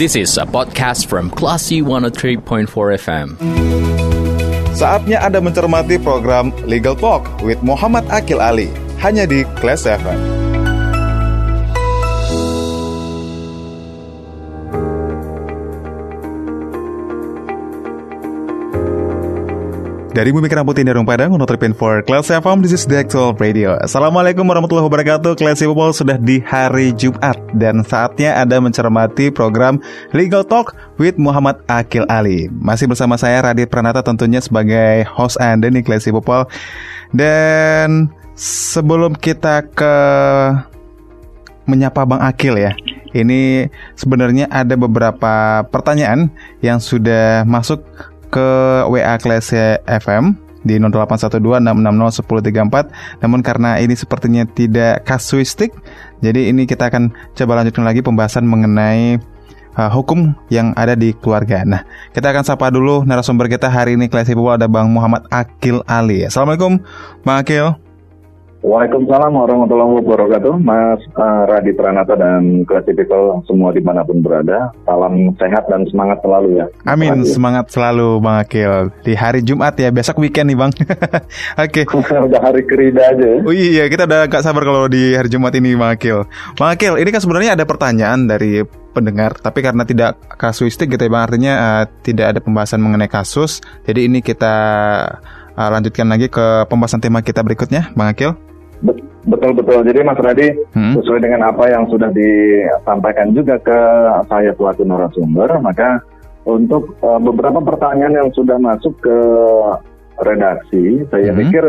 [0.00, 2.40] This is a podcast from Classy 103.4
[2.72, 3.36] FM.
[4.72, 10.39] Saatnya Anda mencermati program Legal Talk with Muhammad Akil Ali hanya di Class FM.
[20.10, 23.78] Dari Bumi Kerang Putih Darung Padang, untuk for Class FM, this is the actual radio.
[23.78, 29.78] Assalamualaikum warahmatullahi wabarakatuh, Class People sudah di hari Jumat dan saatnya Anda mencermati program
[30.10, 32.50] Legal Talk with Muhammad Akil Ali.
[32.50, 36.50] Masih bersama saya Radit Pranata tentunya sebagai host Anda nih Class People.
[37.14, 39.94] Dan sebelum kita ke
[41.70, 42.74] menyapa Bang Akil ya.
[43.14, 46.34] Ini sebenarnya ada beberapa pertanyaan
[46.66, 47.86] yang sudah masuk
[48.30, 48.48] ke
[48.86, 55.72] WA Klase FM di 0812-660-1034 Namun karena ini sepertinya tidak kasuistik
[56.20, 59.16] Jadi ini kita akan coba lanjutkan lagi pembahasan mengenai
[59.76, 61.64] uh, hukum yang ada di keluarga.
[61.64, 65.84] Nah kita akan sapa dulu narasumber kita hari ini Klase People ada Bang Muhammad Akil
[65.86, 66.26] Ali.
[66.26, 66.82] Assalamualaikum
[67.22, 67.76] Bang Akil
[68.60, 74.68] Waalaikumsalam warahmatullahi wabarakatuh, Mas uh, Radi Pranata dan Klasifiko semua di mana pun berada.
[74.84, 76.66] Salam sehat dan semangat selalu ya.
[76.84, 78.92] Amin, semangat selalu Bang Akil.
[79.00, 80.76] Di hari Jumat ya, besok weekend nih Bang.
[80.76, 81.88] Oke.
[81.88, 82.20] okay.
[82.28, 83.40] udah hari kerida aja.
[83.48, 86.28] Oh iya, kita udah gak sabar kalau di hari Jumat ini Bang Akil.
[86.60, 88.60] Bang Akil, ini kan sebenarnya ada pertanyaan dari
[88.92, 93.64] pendengar, tapi karena tidak kasuistik gitu ya Bang, artinya uh, tidak ada pembahasan mengenai kasus.
[93.88, 94.52] Jadi ini kita
[95.56, 98.49] uh, lanjutkan lagi ke pembahasan tema kita berikutnya, Bang Akil.
[98.80, 99.84] Betul betul.
[99.84, 100.94] Jadi Mas Radi hmm.
[100.96, 103.78] sesuai dengan apa yang sudah disampaikan juga ke
[104.32, 106.00] saya selaku narasumber, maka
[106.48, 109.16] untuk uh, beberapa pertanyaan yang sudah masuk ke
[110.20, 111.38] redaksi, saya hmm.
[111.44, 111.64] pikir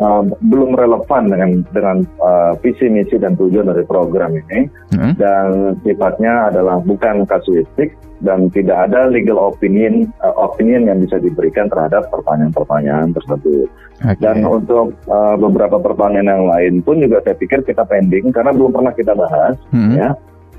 [0.00, 5.20] uh, belum relevan dengan dengan uh, visi misi dan tujuan dari program ini hmm.
[5.20, 11.68] dan sifatnya adalah bukan kasuistik dan tidak ada legal opinion uh, opinion yang bisa diberikan
[11.68, 13.68] terhadap pertanyaan-pertanyaan tersebut.
[14.00, 14.16] Okay.
[14.20, 18.72] Dan untuk uh, beberapa pertanyaan yang lain pun juga saya pikir kita pending karena belum
[18.72, 19.94] pernah kita bahas hmm.
[19.96, 20.10] ya.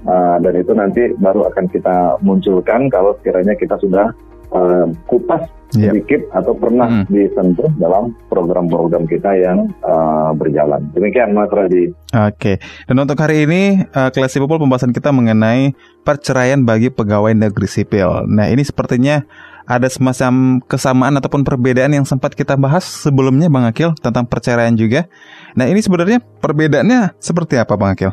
[0.01, 4.09] Uh, dan itu nanti baru akan kita munculkan kalau sekiranya kita sudah
[4.51, 5.91] uh, kupas yep.
[5.95, 7.06] sedikit atau pernah hmm.
[7.12, 10.84] disentuh dalam program-program kita yang uh, berjalan.
[10.95, 11.91] Demikian Mas Radi.
[11.91, 11.95] Oke.
[12.35, 12.56] Okay.
[12.88, 15.73] Dan untuk hari ini uh, kelas People pembahasan kita mengenai
[16.03, 18.28] perceraian bagi pegawai negeri sipil.
[18.28, 19.23] Nah, ini sepertinya
[19.69, 25.07] ada semacam kesamaan ataupun perbedaan yang sempat kita bahas sebelumnya Bang Akil tentang perceraian juga.
[25.56, 28.12] Nah, ini sebenarnya perbedaannya seperti apa Bang Akil?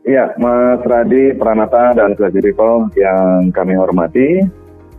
[0.00, 4.48] Iya, Mas Radi, Pranata, dan Kelas People yang kami hormati.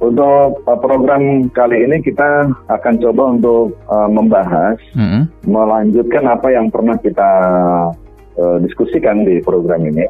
[0.02, 5.46] Untuk uh, program kali ini kita akan coba untuk uh, membahas, mm-hmm.
[5.46, 7.32] melanjutkan apa yang pernah kita
[8.42, 10.10] uh, diskusikan di program ini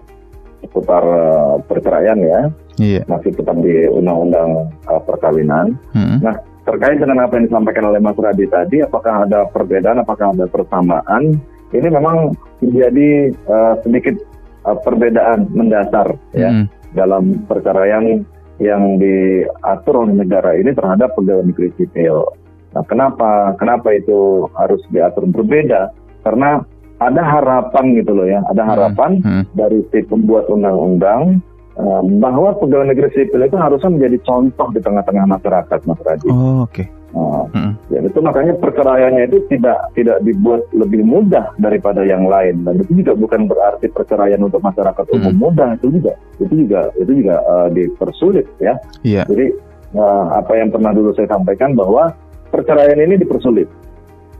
[0.63, 2.47] seputar uh, perceraian ya,
[2.79, 3.03] yeah.
[3.11, 5.75] masih tetap di undang-undang uh, perkawinan.
[5.91, 6.17] Mm-hmm.
[6.23, 10.47] Nah terkait dengan apa yang disampaikan oleh Mas Radi tadi, apakah ada perbedaan, apakah ada
[10.47, 11.35] persamaan?
[11.75, 12.31] Ini memang
[12.63, 14.15] menjadi uh, sedikit
[14.63, 16.39] uh, perbedaan mendasar mm-hmm.
[16.39, 16.49] ya
[16.95, 18.23] dalam perceraian
[18.61, 22.29] yang diatur oleh negara ini terhadap pegawai negeri sipil.
[22.71, 23.57] Nah, kenapa?
[23.57, 25.91] Kenapa itu harus diatur berbeda?
[26.21, 26.61] Karena
[27.01, 29.25] ada harapan gitu loh ya, ada harapan hmm.
[29.25, 29.45] Hmm.
[29.57, 31.41] dari si pembuat undang-undang
[31.81, 36.29] uh, bahwa pegawai negeri sipil itu harusnya menjadi contoh di tengah-tengah masyarakat, Mas Raji.
[36.29, 36.71] Oh, oke.
[36.77, 36.87] Okay.
[37.11, 37.71] Nah, hmm.
[37.91, 43.03] ya itu makanya perceraiannya itu tidak tidak dibuat lebih mudah daripada yang lain dan itu
[43.03, 45.15] juga bukan berarti perceraian untuk masyarakat hmm.
[45.19, 48.79] umum mudah itu juga itu juga itu juga uh, dipersulit ya.
[49.03, 49.27] Yeah.
[49.27, 49.51] Jadi
[49.99, 52.15] uh, apa yang pernah dulu saya sampaikan bahwa
[52.47, 53.67] perceraian ini dipersulit.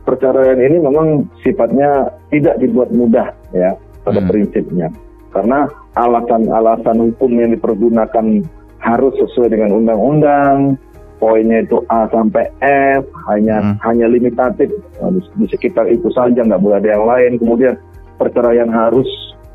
[0.08, 4.28] Perceraian ini memang sifatnya tidak dibuat mudah ya pada hmm.
[4.32, 4.88] prinsipnya
[5.32, 8.44] karena alasan-alasan hukum yang dipergunakan
[8.80, 10.76] harus sesuai dengan undang-undang
[11.22, 12.50] poinnya itu A sampai
[12.98, 13.74] F hanya hmm.
[13.86, 14.74] hanya limitatif
[15.38, 17.74] di sekitar itu saja nggak boleh ada yang lain kemudian
[18.18, 19.06] perceraian harus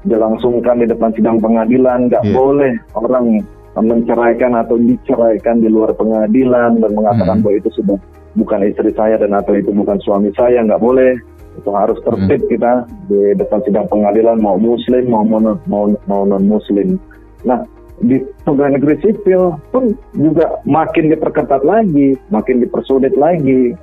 [0.08, 2.32] dilangsungkan di depan sidang pengadilan nggak yeah.
[2.32, 3.44] boleh orang
[3.78, 7.44] menceraikan atau diceraikan di luar pengadilan dan mengatakan hmm.
[7.44, 8.00] bahwa itu sudah
[8.40, 11.20] bukan istri saya dan atau itu bukan suami saya nggak boleh
[11.58, 12.50] itu harus tertib hmm.
[12.54, 12.74] kita
[13.12, 16.98] di depan sidang pengadilan mau muslim mau mau mau non muslim
[17.46, 17.62] nah
[18.02, 23.74] di pegawai negeri sipil pun juga makin diperketat lagi, makin dipersulit lagi.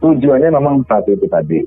[0.00, 1.60] Tujuannya memang satu itu tadi,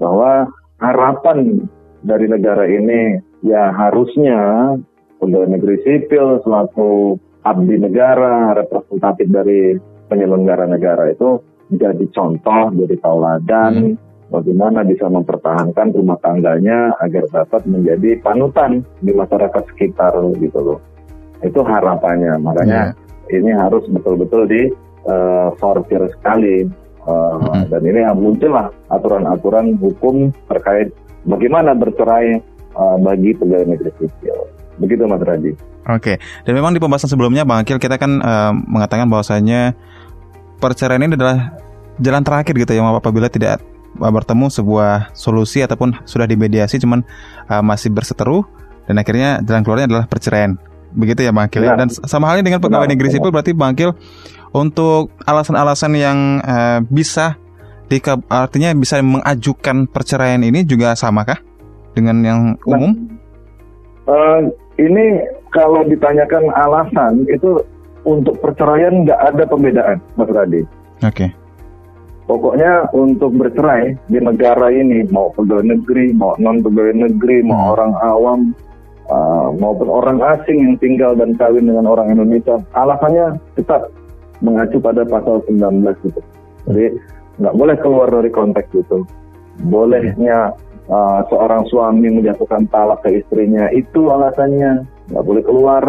[0.00, 0.48] bahwa
[0.80, 1.68] harapan
[2.02, 4.74] dari negara ini ya harusnya
[5.20, 9.76] pegawai negeri sipil selaku abdi negara, representatif dari
[10.08, 14.30] penyelenggara negara itu jadi contoh, jadi tauladan, hmm.
[14.30, 20.80] bagaimana bisa mempertahankan rumah tangganya agar dapat menjadi panutan di masyarakat sekitar gitu loh
[21.46, 22.42] Itu harapannya.
[22.42, 23.36] Makanya yeah.
[23.38, 24.62] ini harus betul-betul di
[25.06, 26.66] uh, sortir sekali.
[27.06, 27.70] Uh, mm-hmm.
[27.70, 30.90] Dan ini muncullah aturan-aturan hukum terkait
[31.22, 32.42] bagaimana bercerai
[32.74, 34.36] uh, bagi pegawai negeri sipil.
[34.82, 35.54] Begitu Mas Raji.
[35.86, 39.78] Oke, dan memang di pembahasan sebelumnya Bang Akil kita kan uh, mengatakan bahwasanya
[40.58, 41.54] perceraian ini adalah
[42.02, 43.62] jalan terakhir gitu ya apabila tidak
[43.96, 47.00] bertemu sebuah solusi ataupun sudah dimediasi cuman
[47.48, 48.44] uh, masih berseteru
[48.86, 50.58] dan akhirnya jalan keluarnya adalah perceraian.
[50.96, 51.76] Begitu ya Bang Akil ya.
[51.76, 53.92] Dan sama halnya dengan pegawai negeri sipil berarti Bang Akil
[54.56, 57.36] untuk alasan-alasan yang uh, bisa
[57.86, 58.02] di
[58.32, 61.38] artinya bisa mengajukan perceraian ini juga samakah
[61.94, 62.90] dengan yang nah, umum?
[62.96, 64.40] Nah, uh,
[64.80, 65.22] ini
[65.54, 67.62] kalau ditanyakan alasan itu
[68.06, 70.62] untuk perceraian nggak ada pembedaan, Mas Radi.
[71.02, 71.10] Oke.
[71.12, 71.30] Okay.
[72.26, 77.72] Pokoknya untuk bercerai di negara ini mau pegawai negeri, mau non pegawai negeri, mau hmm.
[77.78, 78.40] orang awam,
[79.10, 83.90] uh, maupun orang asing yang tinggal dan kawin dengan orang Indonesia, alasannya tetap
[84.44, 86.20] mengacu pada pasal 19 itu.
[86.66, 86.86] Jadi
[87.40, 89.04] nggak boleh keluar dari konteks itu.
[89.64, 90.52] Bolehnya
[90.90, 95.82] uh, seorang suami menjatuhkan talak ke istrinya itu alasannya nggak boleh keluar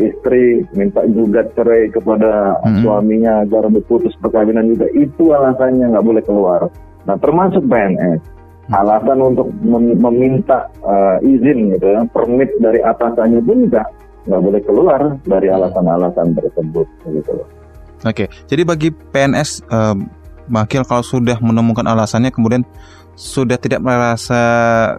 [0.00, 2.80] istri minta juga cerai kepada hmm.
[2.80, 6.60] suaminya agar berputus perkawinan juga itu alasannya nggak boleh keluar
[7.04, 8.22] nah termasuk PNS.
[8.70, 13.82] Alasan untuk mem meminta uh, izin gitu ya permit dari atasannya pun juga
[14.22, 15.56] nggak boleh keluar dari hmm.
[15.58, 17.48] alasan-alasan tersebut gitu loh.
[18.02, 19.94] Oke, jadi bagi PNS uh,
[20.50, 22.66] Makil kalau sudah menemukan alasannya kemudian
[23.14, 24.42] sudah tidak merasa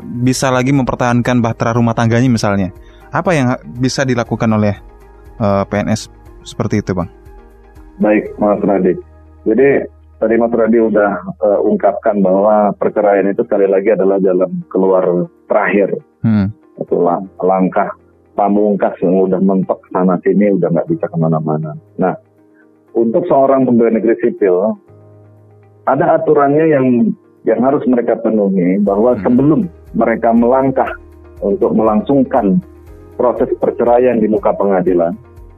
[0.02, 2.72] bisa lagi mempertahankan bahtera rumah tangganya misalnya
[3.12, 4.74] apa yang bisa dilakukan oleh
[5.38, 6.10] uh, eh, PNS
[6.42, 7.12] seperti itu, Bang?
[8.02, 8.98] Baik, Mas Radi.
[9.46, 9.86] Jadi
[10.24, 11.12] tadi Mas Radi udah
[11.44, 16.00] uh, ungkapkan bahwa perceraian itu sekali lagi adalah jalan keluar terakhir.
[16.24, 16.48] Hmm.
[16.80, 17.92] Itu lang langkah
[18.40, 21.76] pamungkas yang udah mentok sana sini udah nggak bisa ke mana-mana.
[22.00, 22.16] Nah,
[22.96, 24.80] untuk seorang pegawai negeri sipil
[25.84, 26.86] ada aturannya yang
[27.44, 29.22] yang harus mereka penuhi bahwa hmm.
[29.28, 29.62] sebelum
[29.92, 30.88] mereka melangkah
[31.44, 32.64] untuk melangsungkan
[33.20, 35.12] proses perceraian di muka pengadilan,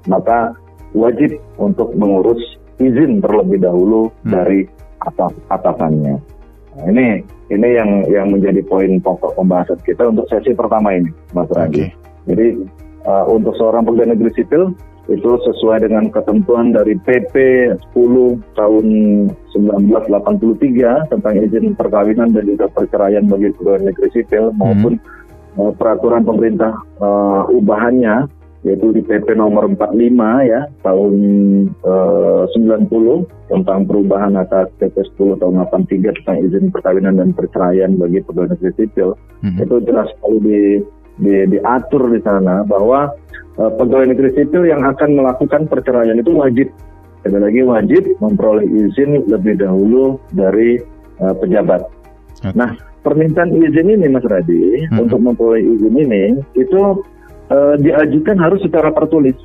[0.09, 0.57] maka
[0.97, 2.41] wajib untuk mengurus
[2.79, 4.31] izin terlebih dahulu hmm.
[4.31, 4.59] dari
[5.03, 6.15] atas atasannya.
[6.75, 7.23] Nah, ini
[7.53, 11.87] ini yang yang menjadi poin pokok pembahasan kita untuk sesi pertama ini, Mas Randi.
[11.87, 11.89] Okay.
[12.25, 12.47] Jadi
[13.05, 14.73] uh, untuk seorang pegawai negeri sipil
[15.05, 17.33] itu sesuai dengan ketentuan dari PP
[17.93, 18.85] 10 tahun
[19.53, 24.57] 1983 tentang izin perkawinan dan juga perceraian bagi pegawai negeri sipil hmm.
[24.57, 24.93] maupun
[25.61, 28.25] uh, peraturan pemerintah uh, ubahannya
[28.65, 31.13] yaitu di PP nomor 45 ya tahun
[31.85, 32.89] uh, 90
[33.53, 38.73] tentang perubahan atas PP 10 tahun 83 tentang izin perkawinan dan perceraian bagi pegawai negeri
[38.73, 39.13] sipil
[39.45, 39.61] hmm.
[39.61, 40.61] itu jelas sekali di,
[41.21, 43.13] di diatur di sana bahwa
[43.61, 46.67] uh, pegawai negeri sipil yang akan melakukan perceraian itu wajib
[47.21, 50.81] sekali lagi wajib memperoleh izin lebih dahulu dari
[51.21, 51.85] uh, pejabat.
[52.41, 52.49] Okay.
[52.57, 52.73] Nah
[53.05, 55.05] permintaan izin ini Mas Radi hmm.
[55.05, 56.23] untuk memperoleh izin ini
[56.57, 57.05] itu
[57.51, 59.37] uh, diajukan harus secara tertulis.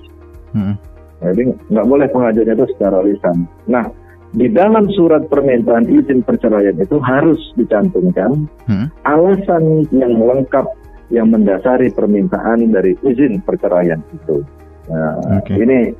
[0.55, 0.75] Hmm.
[1.21, 3.45] Jadi nggak boleh pengajuannya itu secara lisan.
[3.69, 3.85] Nah
[4.31, 8.87] di dalam surat permintaan izin perceraian itu harus dicantumkan hmm.
[9.03, 10.67] alasan yang lengkap
[11.11, 14.47] yang mendasari permintaan dari izin perceraian itu.
[14.87, 15.59] Nah, okay.
[15.59, 15.91] ini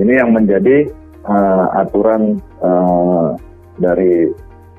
[0.00, 0.88] ini yang menjadi
[1.28, 3.36] uh, aturan uh,
[3.76, 4.32] dari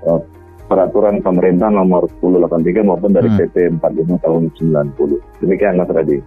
[0.09, 0.21] uh,
[0.65, 3.37] peraturan pemerintah nomor 1083 maupun dari hmm.
[3.53, 5.45] PP 45 tahun 90.
[5.45, 6.17] Demikian Mas Radi.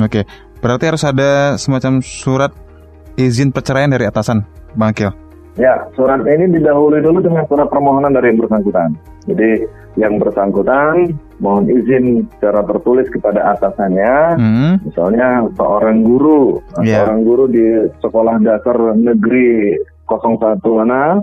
[0.00, 0.24] Oke,
[0.64, 2.52] berarti harus ada semacam surat
[3.18, 5.12] izin perceraian dari atasan, Bang Akil.
[5.60, 8.96] Ya, surat ini didahului dulu dengan surat permohonan dari yang bersangkutan.
[9.28, 9.50] Jadi
[10.00, 11.12] yang bersangkutan
[11.44, 14.74] mohon izin secara tertulis kepada atasannya, hmm.
[14.88, 17.04] misalnya seorang guru, yeah.
[17.04, 17.64] seorang guru di
[18.00, 19.76] sekolah dasar negeri
[20.08, 21.20] 01 mana,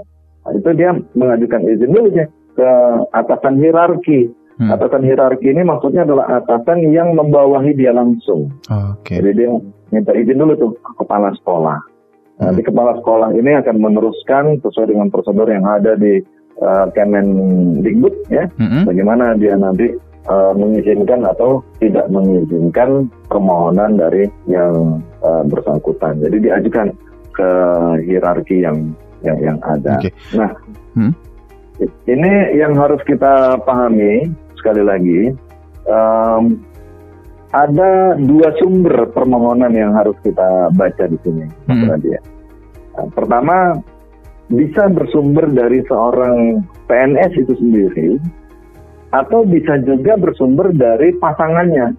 [0.49, 2.25] Nah, itu dia mengajukan izin dulu ya
[2.57, 2.71] ke
[3.13, 4.33] atasan hierarki.
[4.59, 4.75] Hmm.
[4.75, 8.51] Atasan hierarki ini maksudnya adalah atasan yang membawahi dia langsung.
[8.67, 9.23] Okay.
[9.23, 9.49] Jadi dia
[9.95, 11.79] minta izin dulu tuh ke kepala sekolah.
[11.79, 12.51] Hmm.
[12.51, 16.19] Nanti kepala sekolah ini akan meneruskan sesuai dengan prosedur yang ada di
[16.59, 18.51] uh, Kemendikbud ya.
[18.59, 18.83] Hmm.
[18.83, 19.95] Bagaimana dia nanti
[20.27, 26.19] uh, mengizinkan atau tidak mengizinkan permohonan dari yang uh, bersangkutan.
[26.19, 26.91] Jadi diajukan
[27.31, 27.49] ke
[28.03, 28.91] hierarki yang
[29.23, 30.03] yang yang ada.
[30.03, 30.11] Okay.
[30.35, 30.51] Nah,
[30.99, 31.15] hmm?
[32.11, 34.27] ini yang harus kita pahami
[34.59, 35.33] sekali lagi.
[35.89, 36.61] Um,
[37.49, 41.89] ada dua sumber permohonan yang harus kita baca di sini, hmm.
[41.89, 43.73] Nah, pertama,
[44.53, 48.09] bisa bersumber dari seorang PNS itu sendiri,
[49.09, 51.97] atau bisa juga bersumber dari pasangannya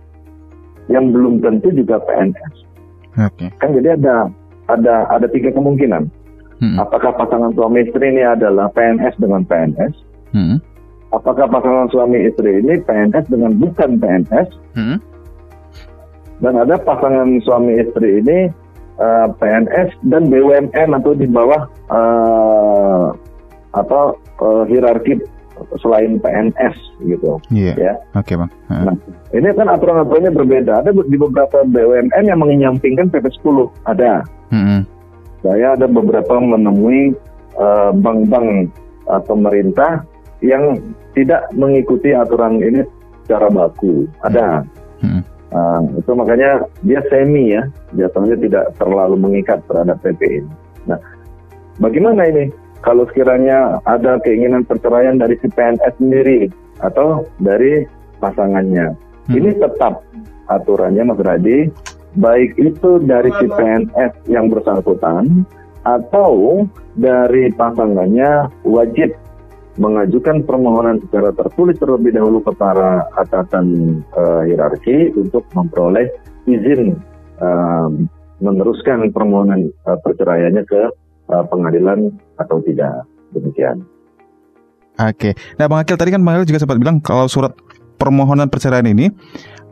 [0.87, 2.55] yang belum tentu juga PNS.
[3.19, 3.51] Oke.
[3.59, 4.31] Kan jadi ada
[4.71, 6.07] ada ada tiga kemungkinan.
[6.61, 6.77] Hmm.
[6.79, 9.95] Apakah pasangan suami istri ini adalah PNS dengan PNS?
[10.31, 10.63] Hmm.
[11.11, 14.49] Apakah pasangan suami istri ini PNS dengan bukan PNS?
[14.79, 14.99] Hmm.
[16.39, 18.47] Dan ada pasangan suami istri ini
[18.97, 23.07] eh, PNS dan BUMN atau di bawah eh,
[23.75, 25.19] atau eh, hierarki
[25.83, 27.75] selain PNS gitu Iya.
[27.77, 27.95] ya.
[28.17, 28.49] Oke bang.
[28.71, 28.89] Ah.
[28.89, 28.97] Nah,
[29.35, 30.87] ini kan aturan-aturannya berbeda.
[30.87, 34.23] Ada di beberapa BUMN yang menyampingkan PP 10 ada.
[34.55, 34.87] Hmm.
[35.43, 37.17] Saya ada beberapa menemui
[38.01, 38.73] bank-bank
[39.09, 40.05] uh, pemerintah
[40.41, 40.81] yang
[41.13, 42.85] tidak mengikuti aturan ini
[43.25, 44.09] secara baku.
[44.25, 44.65] Ada.
[45.01, 45.23] Hmm.
[45.51, 47.67] Uh, itu makanya dia semi ya,
[47.99, 50.53] jatuhnya tidak terlalu mengikat terhadap PP ini.
[50.87, 50.99] Nah,
[51.83, 52.55] bagaimana ini
[52.87, 56.47] kalau sekiranya ada keinginan perceraian dari si PNS sendiri
[56.81, 57.83] atau dari
[58.23, 58.95] pasangannya?
[58.95, 59.35] Hmm.
[59.35, 60.07] Ini tetap
[60.47, 61.67] aturannya Mas Radi,
[62.19, 65.47] baik itu dari si PNS yang bersangkutan
[65.83, 66.63] atau
[66.95, 69.15] dari pasangannya wajib
[69.81, 76.05] mengajukan permohonan secara tertulis terlebih dahulu ke para atasan eh, hierarki untuk memperoleh
[76.45, 77.01] izin
[77.41, 77.89] eh,
[78.45, 80.83] meneruskan permohonan eh, perceraiannya ke
[81.33, 83.81] eh, pengadilan atau tidak demikian.
[85.01, 85.33] Oke.
[85.57, 87.57] Nah bang Akil tadi kan bang Akil juga sempat bilang kalau surat
[87.97, 89.09] permohonan perceraian ini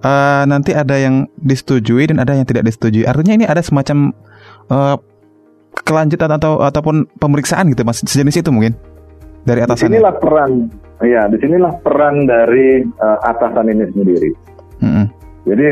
[0.00, 3.04] eh, nanti ada yang disetujui dan ada yang tidak disetujui.
[3.04, 4.16] Artinya ini ada semacam
[4.72, 4.96] eh,
[5.84, 8.72] kelanjutan atau ataupun pemeriksaan gitu mas sejenis itu mungkin
[9.44, 9.90] dari atasan.
[9.90, 10.52] Di sinilah peran,
[11.04, 14.30] ya di sinilah peran dari eh, atasan ini sendiri.
[14.82, 15.06] Mm-mm.
[15.46, 15.68] Jadi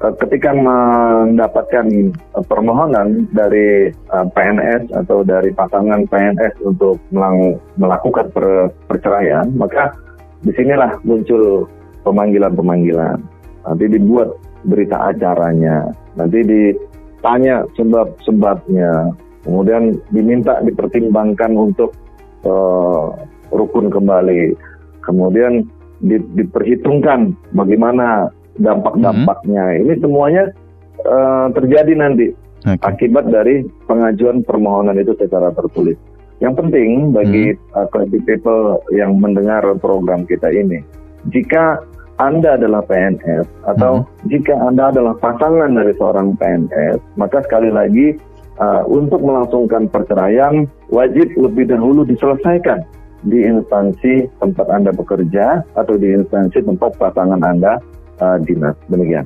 [0.00, 8.70] eh, ketika mendapatkan eh, permohonan dari PNS atau dari pasangan PNS untuk melang- melakukan per-
[8.86, 9.94] perceraian, maka
[10.40, 11.68] di sinilah muncul
[12.04, 13.20] pemanggilan-pemanggilan.
[13.60, 14.32] Nanti dibuat
[14.64, 19.12] berita acaranya, nanti ditanya sebab-sebabnya,
[19.44, 21.92] kemudian diminta dipertimbangkan untuk
[22.44, 23.04] eh,
[23.50, 24.54] rukun kembali,
[25.04, 25.66] kemudian
[26.00, 28.30] di- diperhitungkan bagaimana
[28.60, 29.80] dampak-dampaknya.
[29.84, 30.44] Ini semuanya
[31.04, 32.26] eh, terjadi nanti
[32.68, 32.80] Oke.
[32.84, 35.96] akibat dari pengajuan permohonan itu secara tertulis.
[36.40, 40.80] Yang penting bagi uh, creative people yang mendengar program kita ini,
[41.28, 41.84] jika
[42.16, 48.16] Anda adalah PNS atau jika Anda adalah pasangan dari seorang PNS, maka sekali lagi
[48.56, 52.82] uh, untuk melangsungkan perceraian wajib lebih dahulu diselesaikan
[53.24, 57.78] di instansi tempat Anda bekerja atau di instansi tempat pasangan Anda
[58.20, 58.76] uh, dinas.
[58.90, 59.24] Demikian.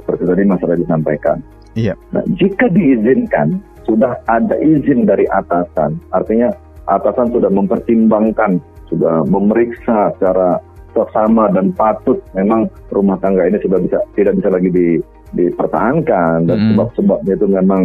[0.00, 1.38] seperti tadi Mas Radhi sampaikan.
[1.76, 1.94] Iya.
[2.16, 6.48] Nah, jika diizinkan, sudah ada izin dari atasan, artinya
[6.88, 10.58] atasan sudah mempertimbangkan, sudah memeriksa secara
[10.90, 14.86] seksama dan patut memang rumah tangga ini sudah bisa tidak bisa lagi di,
[15.38, 16.68] dipertahankan dan Mm.
[16.74, 17.82] sebab-sebabnya itu memang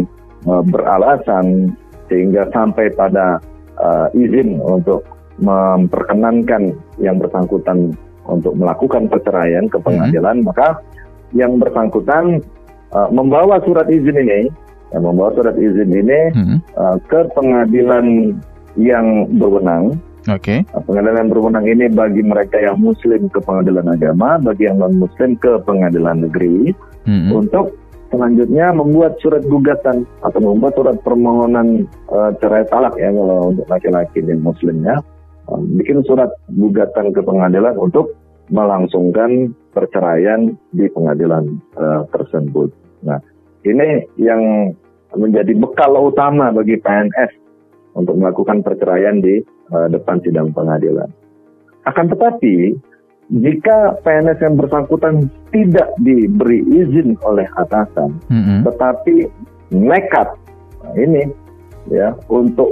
[0.50, 1.70] uh, beralasan
[2.10, 3.38] sehingga sampai pada
[3.78, 5.06] uh, izin untuk
[5.38, 7.94] memperkenankan yang bersangkutan
[8.28, 10.80] untuk melakukan perceraian ke pengadilan, maka
[11.34, 12.42] yang bersangkutan
[12.94, 14.50] uh, membawa surat izin ini,
[14.94, 16.58] yang membawa surat izin ini Mm-mm.
[16.78, 18.36] uh, ke pengadilan
[18.78, 19.98] yang berwenang.
[20.26, 20.66] Oke.
[20.74, 24.98] Nah, Pengadilan yang berwenang ini bagi mereka yang Muslim ke pengadilan agama, bagi yang non
[24.98, 26.74] Muslim ke pengadilan negeri
[27.06, 27.30] Mm-mm.
[27.30, 27.74] untuk
[28.10, 34.22] selanjutnya membuat surat gugatan atau membuat surat permohonan eh, cerai talak ya kalau untuk laki-laki
[34.22, 35.02] dan muslimnya
[35.78, 38.14] bikin surat gugatan ke pengadilan untuk
[38.50, 42.70] melangsungkan perceraian di pengadilan eh, tersebut.
[43.06, 43.18] Nah,
[43.66, 44.72] ini yang
[45.14, 47.32] menjadi bekal utama bagi PNS
[47.96, 51.10] untuk melakukan perceraian di eh, depan sidang pengadilan.
[51.86, 52.74] Akan tetapi,
[53.30, 58.62] jika PNS yang bersangkutan tidak diberi izin oleh atasan, Mm-mm.
[58.66, 59.26] tetapi
[59.74, 60.30] nekat
[60.86, 61.26] nah ini
[61.90, 62.70] ya untuk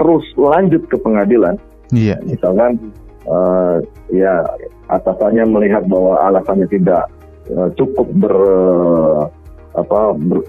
[0.00, 2.16] terus lanjut ke pengadilan, Iya.
[2.22, 2.78] misalkan
[3.26, 3.76] eh,
[4.10, 4.42] ya
[4.88, 7.06] atasannya melihat bahwa alasannya tidak
[7.50, 8.36] eh, cukup ber
[9.70, 10.42] apa ber,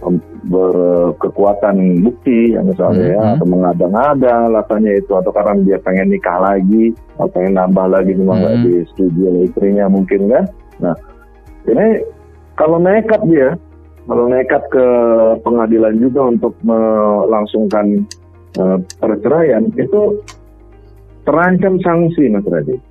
[0.50, 3.32] berkekuatan bukti ya misalnya ya Mhm.
[3.38, 8.34] atau mengada-ngada alasannya itu atau karena dia pengen nikah lagi atau pengen nambah lagi cuma
[8.42, 8.64] nggak Mhm.
[8.66, 10.46] disetujui oleh istrinya mungkin kan
[10.82, 10.96] nah
[11.70, 12.02] ini
[12.58, 13.54] kalau nekat dia
[14.10, 14.86] kalau nekat ke
[15.46, 18.02] pengadilan juga untuk melangsungkan
[18.52, 20.18] eh, perceraian itu
[21.26, 22.82] terancam sanksi Mas Radit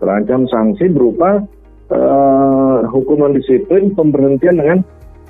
[0.00, 1.40] terancam sanksi berupa
[1.92, 4.78] eh, hukuman disiplin pemberhentian dengan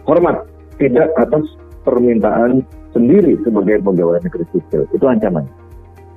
[0.07, 0.47] hormat
[0.79, 1.47] tidak atas
[1.87, 4.83] permintaan sendiri sebagai pegawai negeri sipil.
[4.91, 5.47] Itu ancaman.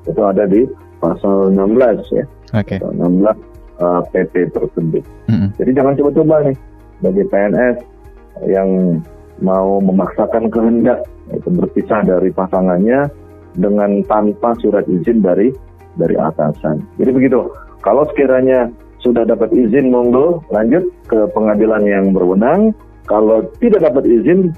[0.10, 0.66] Itu ada di
[1.00, 2.26] pasal 16 ya.
[2.58, 2.82] Oke.
[2.82, 3.30] pasal 16
[3.80, 5.04] eh, PP tersebut.
[5.30, 5.50] Mm-mm.
[5.62, 6.58] jadi jangan coba-coba nih
[7.00, 7.78] bagi PNS
[8.50, 9.00] yang
[9.40, 13.08] mau memaksakan kehendak itu berpisah dari pasangannya
[13.56, 15.54] dengan tanpa surat izin dari
[16.00, 16.80] dari atasan.
[16.96, 17.52] Jadi begitu.
[17.84, 22.72] Kalau sekiranya sudah dapat izin monggo lanjut ke pengadilan yang berwenang.
[23.08, 24.54] Kalau tidak dapat izin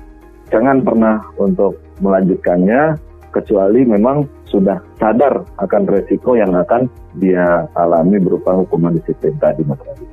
[0.52, 3.00] jangan pernah untuk melanjutkannya
[3.32, 9.80] kecuali memang sudah sadar akan resiko yang akan dia alami berupa hukuman disiplin tadi Mas
[9.80, 10.10] Radit.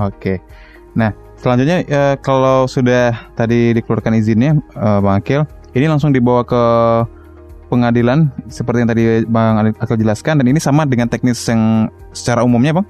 [0.00, 0.34] Oke.
[0.96, 5.44] Nah, selanjutnya eh, kalau sudah tadi dikeluarkan izinnya, eh, Bang Akil,
[5.76, 6.64] ini langsung dibawa ke
[7.68, 12.80] pengadilan seperti yang tadi Bang Akil jelaskan dan ini sama dengan teknis yang secara umumnya,
[12.80, 12.86] Bang?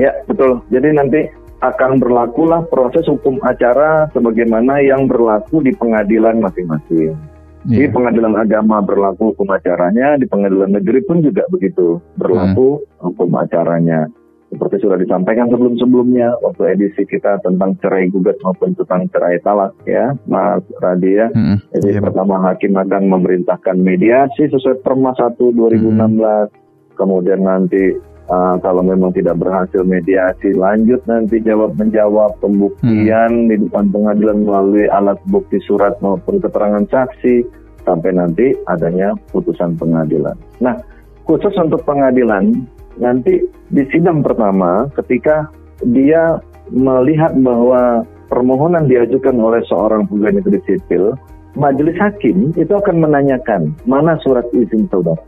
[0.00, 0.64] Ya, betul.
[0.72, 1.20] Jadi nanti
[1.62, 7.14] akan berlakulah proses hukum acara sebagaimana yang berlaku di pengadilan masing-masing.
[7.62, 7.94] Di Iya.
[7.94, 14.10] pengadilan agama berlaku hukum acaranya, di pengadilan negeri pun juga begitu berlaku hukum acaranya.
[14.52, 20.12] Seperti sudah disampaikan sebelum-sebelumnya waktu edisi kita tentang cerai gugat maupun tentang cerai talak ya,
[20.28, 21.32] Mas Radi ya.
[21.32, 21.56] Mm-mm.
[21.72, 27.00] Jadi Iya, pertama hakim akan memerintahkan mediasi sesuai Perma 1 2016.
[27.00, 27.96] Kemudian nanti
[28.28, 34.86] uh, kalau memang tidak berhasil mediasi lanjut nanti jawab menjawab pembuktian di depan pengadilan melalui
[34.92, 37.42] alat bukti surat maupun keterangan saksi
[37.82, 40.36] sampai nanti adanya putusan pengadilan.
[40.62, 40.78] Nah,
[41.26, 42.54] khusus untuk pengadilan
[43.00, 43.40] nanti
[43.72, 45.48] di sidang pertama ketika
[45.86, 51.12] dia melihat bahwa permohonan diajukan oleh seorang pegawai negeri sipil,
[51.52, 55.20] majelis hakim itu akan menanyakan mana surat izin saudara.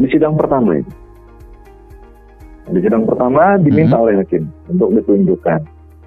[0.00, 0.92] Di sidang pertama itu.
[2.64, 5.60] Di sidang pertama diminta oleh hakim untuk ditunjukkan.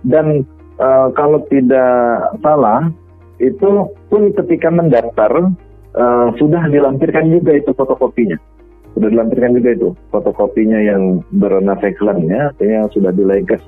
[0.10, 0.42] Dan
[0.82, 2.90] eh, kalau tidak salah,
[3.38, 5.54] itu pun ketika mendaftar
[5.94, 8.57] eh, sudah dilampirkan juga itu fotokopinya.
[8.98, 13.62] Sudah dilampirkan juga itu fotokopinya yang berwarna Veklan ya, artinya sudah dilegas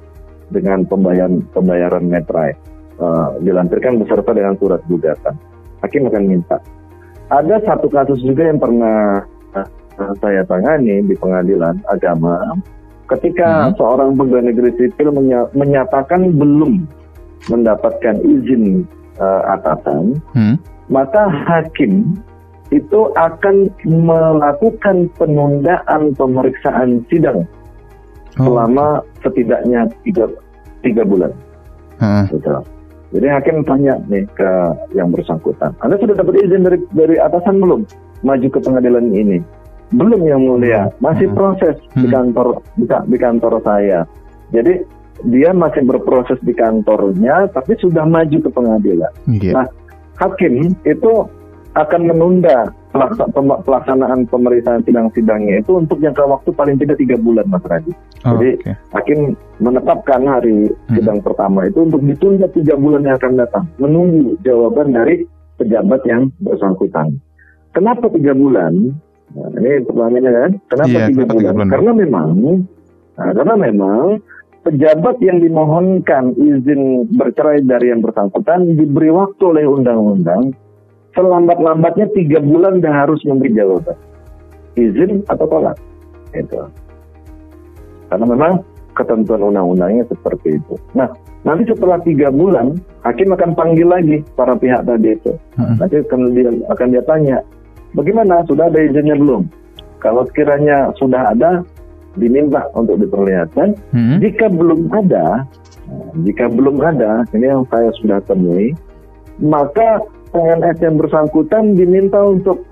[0.50, 2.58] dengan pembayaran pembayaran metrai.
[2.98, 5.38] Eh, dilampirkan beserta dengan surat gugatan.
[5.86, 6.58] Hakim akan minta.
[7.30, 9.22] Ada satu kasus juga yang pernah
[9.54, 9.68] eh,
[10.18, 12.58] saya tangani di pengadilan agama,
[13.06, 13.78] ketika Hmm.
[13.78, 16.90] seorang pegawai negeri sipil menya- menyatakan belum
[17.54, 18.82] mendapatkan izin
[19.22, 20.58] eh, atasan, Hmm.
[20.90, 22.18] maka hakim
[22.70, 27.46] itu akan melakukan penundaan pemeriksaan sidang
[28.38, 28.46] Oh.
[28.56, 30.30] selama setidaknya tiga,
[30.86, 31.34] tiga bulan.
[32.32, 32.48] Gitu.
[33.10, 34.52] Jadi hakim tanya nih ke
[34.96, 37.84] yang bersangkutan, Anda sudah dapat izin dari dari atasan belum
[38.22, 39.42] maju ke pengadilan ini?
[39.92, 42.32] Belum yang mulia, masih proses di Hmm.
[42.32, 44.06] kantor di, di kantor saya.
[44.54, 44.86] Jadi
[45.26, 49.12] dia masih berproses di kantornya, tapi sudah maju ke pengadilan.
[49.28, 49.52] Iya.
[49.58, 49.68] Nah,
[50.22, 51.14] hakim itu
[51.80, 52.76] akan menunda
[53.64, 57.96] pelaksanaan pemeriksaan sidang-sidangnya itu untuk jangka waktu paling tidak tiga bulan, Mas Radit.
[58.28, 58.74] Oh, jadi- Oke.
[58.92, 59.20] Hakim
[59.64, 60.96] menetapkan hari Hmm.
[60.98, 65.24] sidang pertama itu untuk ditunda tiga bulan yang akan datang, menunggu jawaban dari
[65.56, 67.16] pejabat yang bersangkutan.
[67.72, 68.74] Kenapa tiga bulan?
[69.30, 71.54] Nah, ini pertanyaannya kan, kenapa Iya, tiga kenapa tiga bulan?
[71.54, 71.70] bulan?
[71.70, 72.30] Karena memang,
[73.14, 74.04] nah, karena memang
[74.60, 76.82] pejabat yang dimohonkan izin
[77.14, 80.52] bercerai dari yang bersangkutan diberi waktu oleh undang-undang
[81.14, 83.98] selambat-lambatnya tiga bulan dia harus memberi jawaban.
[84.78, 85.78] Izin atau tolak.
[86.34, 86.70] Itu.
[88.10, 88.62] Karena memang
[88.94, 90.76] ketentuan undang-undangnya seperti itu.
[90.94, 91.10] Nah
[91.48, 92.76] nanti setelah tiga bulan
[93.08, 95.34] hakim akan panggil lagi para pihak tadi itu.
[95.56, 97.38] Nanti akan dia akan dia tanya
[97.96, 98.44] bagaimana?
[98.46, 99.48] Sudah ada izinnya belum?
[100.00, 101.64] Kalau sekiranya sudah ada
[102.18, 103.78] diminta untuk diperlihatkan.
[103.94, 104.18] Hmm.
[104.20, 105.46] jika belum ada
[106.26, 108.74] jika belum ada ini yang saya sudah temui
[109.40, 112.66] maka PNS yang bersangkutan diminta untuk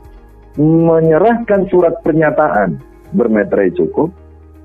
[0.58, 2.82] menyerahkan surat pernyataan
[3.14, 4.10] bermeterai cukup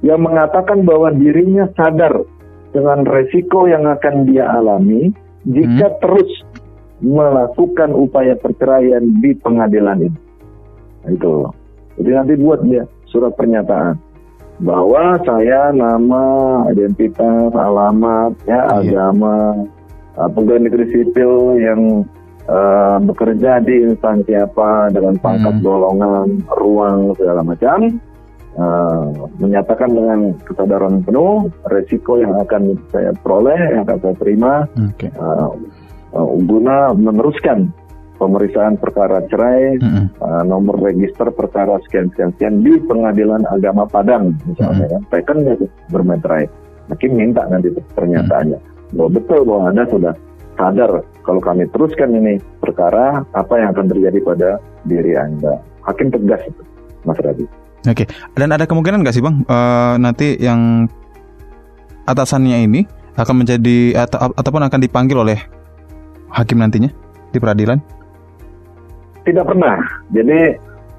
[0.03, 2.25] yang mengatakan bahwa dirinya sadar
[2.73, 5.13] dengan resiko yang akan dia alami
[5.47, 6.29] jika terus
[7.03, 10.19] melakukan upaya perceraian di pengadilan ini.
[11.05, 11.51] Nah, Itu.
[12.01, 14.01] Jadi nanti buat dia surat pernyataan
[14.63, 16.25] bahwa saya nama,
[16.71, 18.63] identitas, alamat, ya Iya.
[18.81, 19.67] agama,
[20.17, 22.07] uh, pegawai negeri sipil yang
[22.49, 25.65] uh, bekerja di instansi apa dengan pangkat Hmm.
[25.65, 26.29] golongan,
[26.59, 28.01] ruang segala macam,
[28.59, 29.07] uh,
[29.39, 35.07] menyatakan dengan kesadaran penuh resiko yang akan saya peroleh, yang akan saya terima, Oke.
[35.19, 35.53] uh,
[36.17, 37.71] uh, guna meneruskan
[38.23, 40.07] pemeriksaan perkara cerai Mm-mm.
[40.23, 45.67] uh, nomor register perkara sekian sekian sekian di pengadilan agama Padang misalnya kan Teken itu
[45.91, 46.47] bermeterai
[46.87, 48.59] hakim minta nanti pernyataannya.
[48.95, 50.15] Bahwa betul bahwa anda sudah
[50.55, 54.51] sadar kalau kami teruskan ini perkara apa yang akan terjadi pada
[54.87, 55.63] diri anda?
[55.83, 56.63] Hakim tegas itu
[57.03, 57.47] Mas Radhi
[57.83, 58.07] Oke,
[58.39, 60.87] dan ada kemungkinan nggak sih bang eh, nanti yang
[62.07, 62.87] atasannya ini
[63.19, 65.39] akan menjadi atau ataupun akan dipanggil oleh
[66.31, 66.89] hakim nantinya
[67.35, 67.83] di peradilan?
[69.27, 69.79] tidak pernah.
[70.11, 70.41] Jadi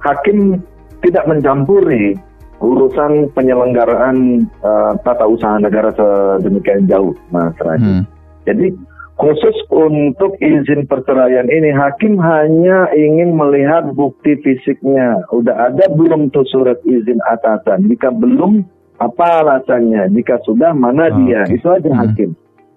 [0.03, 0.59] hakim
[1.03, 2.15] tidak mencampuri
[2.63, 8.03] urusan penyelenggaraan uh, tata usaha negara sedemikian jauh Mas Radhi Hmm.
[8.43, 8.75] Jadi
[9.23, 15.23] khusus untuk izin perceraian ini hakim hanya ingin melihat bukti fisiknya.
[15.31, 17.87] Udah ada belum tuh surat izin atasan?
[17.87, 18.67] Jika belum,
[18.99, 20.11] apa alasannya?
[20.11, 21.47] Jika sudah, mana Oh, dia?
[21.47, 21.99] Itu aja Hmm.
[22.03, 22.29] hakim.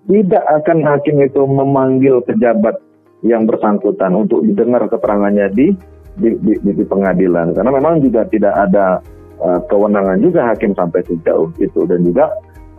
[0.06, 2.78] Tidak akan hakim itu memanggil pejabat
[3.26, 5.74] yang bersangkutan untuk didengar keterangannya di
[6.14, 7.58] di, di, di, di pengadilan.
[7.58, 9.02] Karena memang juga tidak ada
[9.42, 12.30] uh, kewenangan juga hakim sampai sejauh itu dan juga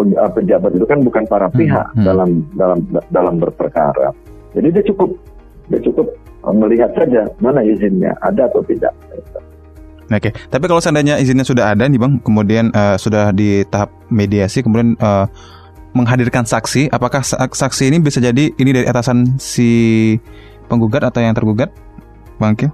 [0.06, 2.06] pejabat itu kan bukan para Hmm, pihak hmm.
[2.06, 2.80] dalam dalam
[3.10, 4.14] dalam berperkara.
[4.54, 5.10] Jadi dia cukup
[5.68, 6.08] dia cukup
[6.46, 8.94] uh, melihat saja mana izinnya ada atau tidak.
[10.08, 14.64] Oke, tapi kalau seandainya izinnya sudah ada nih bang, kemudian eh, sudah di tahap mediasi,
[14.64, 15.26] kemudian eh,
[15.92, 20.16] menghadirkan saksi, apakah sa- saksi ini bisa jadi ini dari atasan si
[20.72, 21.76] penggugat atau yang tergugat,
[22.40, 22.72] bang Kil?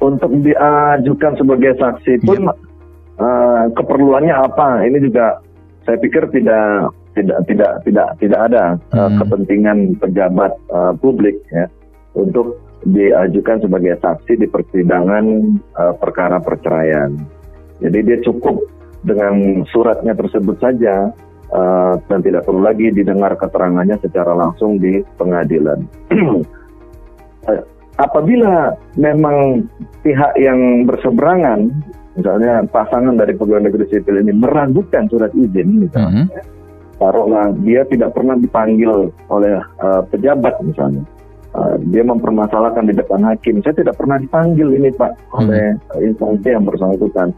[0.00, 4.84] Untuk diajukan sebagai saksi pun uh, keperluannya apa?
[4.84, 5.40] Ini juga
[5.84, 9.18] saya pikir tidak tidak tidak tidak tidak ada uh, Hmm.
[9.22, 11.68] kepentingan pejabat uh, publik ya
[12.16, 15.24] untuk diajukan sebagai saksi di persidangan
[15.76, 17.16] uh, perkara perceraian.
[17.80, 18.60] Jadi dia cukup
[19.04, 21.12] dengan suratnya tersebut saja
[21.52, 25.80] uh, dan tidak perlu lagi didengar keterangannya secara langsung di pengadilan.
[27.48, 27.60] Eh,
[27.94, 29.70] Apabila memang
[30.02, 31.70] pihak yang berseberangan,
[32.14, 36.42] misalnya pasangan dari pegawai negeri sipil ini meragukan surat izin, misalnya, Mhm.
[36.98, 41.02] taruhlah dia tidak pernah dipanggil oleh uh, pejabat misalnya.
[41.54, 46.50] Uh, dia mempermasalahkan di depan hakim, saya tidak pernah dipanggil ini pak oleh uh, instansi
[46.50, 47.30] yang bersangkutan.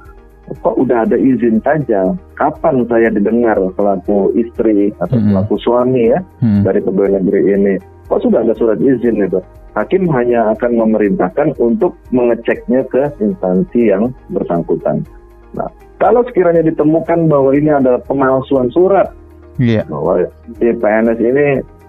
[0.46, 2.14] Kok udah ada izin saja?
[2.38, 5.34] Kapan saya didengar selaku istri atau Mhm.
[5.34, 6.62] selaku suami ya Hmm.
[6.64, 7.74] dari pegawai negeri ini?
[8.06, 9.42] Kok sudah ada surat izin itu?
[9.76, 15.04] Hakim hanya akan memerintahkan untuk mengeceknya ke instansi yang bersangkutan.
[15.52, 15.68] Nah,
[16.00, 19.12] kalau sekiranya ditemukan bahwa ini adalah pemalsuan surat,
[19.60, 19.84] Iya.
[19.88, 20.24] bahwa
[20.56, 21.46] si PNS ini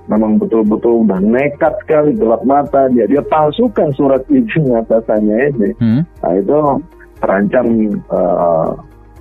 [0.07, 6.01] memang betul-betul udah nekat sekali gelap mata dia dia palsukan surat izin atasannya ini Hmm.
[6.23, 6.59] nah itu
[7.19, 8.69] terancam eh,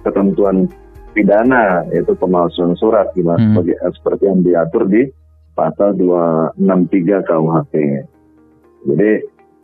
[0.06, 0.70] ketentuan
[1.10, 3.58] pidana yaitu pemalsuan surat gimana Hmm.
[3.58, 5.02] sebagai seperti yang diatur di
[5.58, 7.74] pasal 263 KUHP
[8.86, 9.10] jadi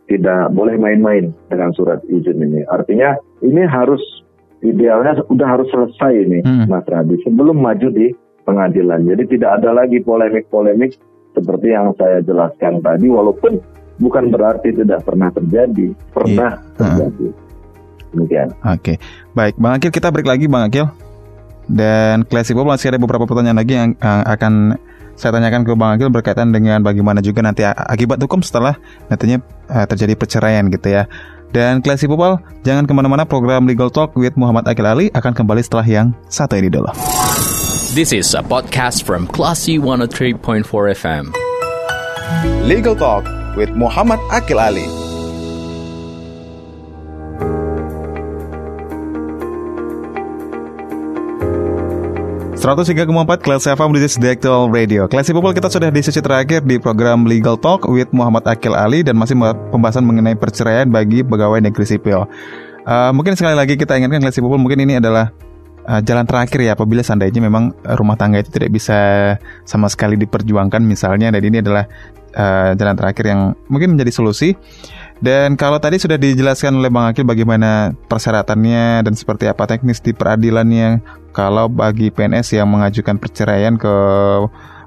[0.03, 4.03] tidak boleh main-main dengan surat izin ini artinya ini harus
[4.59, 6.67] idealnya sudah harus selesai ini Hmm.
[6.67, 8.11] Mas Radhi sebelum maju di
[8.43, 9.07] pengadilan.
[9.07, 10.99] Jadi tidak ada lagi polemik-polemik
[11.31, 13.59] seperti yang saya jelaskan tadi walaupun
[14.03, 16.75] bukan berarti tidak pernah terjadi, pernah Iya.
[16.75, 17.27] terjadi.
[18.13, 18.47] Demikian.
[18.61, 18.93] Oke,
[19.33, 20.85] baik Bang Akil kita break lagi Bang Akil
[21.65, 24.75] dan Classic Pop masih ada beberapa pertanyaan lagi yang uh, akan
[25.13, 28.75] saya tanyakan ke Bang Akil berkaitan dengan bagaimana juga nanti a- akibat hukum setelah
[29.07, 31.05] nantinya uh, terjadi perceraian gitu ya.
[31.53, 35.61] Dan Classic Popal, jangan ke mana-mana program Legal Talk with Muhammad Akil Ali akan kembali
[35.61, 36.89] setelah yang satu ini dulu.
[37.93, 40.65] This is a podcast from Classy 103.4
[40.97, 41.29] FM.
[42.65, 45.02] Legal Talk with Muhammad Akil Ali.
[52.63, 55.03] 103,4 Kelas FM di The Actual Radio.
[55.11, 59.19] Kelas kita sudah di sesi terakhir di program Legal Talk with Muhammad Akil Ali dan
[59.19, 59.35] masih
[59.67, 62.23] pembahasan mengenai perceraian bagi pegawai negeri sipil.
[62.87, 65.35] Uh, mungkin sekali lagi kita ingatkan Kelas People mungkin ini adalah
[65.91, 68.99] uh, jalan terakhir ya apabila seandainya memang rumah tangga itu tidak bisa
[69.67, 71.83] sama sekali diperjuangkan misalnya dan ini adalah
[72.31, 74.55] uh, jalan terakhir yang mungkin menjadi solusi.
[75.19, 80.15] Dan kalau tadi sudah dijelaskan oleh Bang Akil bagaimana persyaratannya dan seperti apa teknis di
[80.15, 83.93] peradilannya kalau bagi PNS yang mengajukan perceraian ke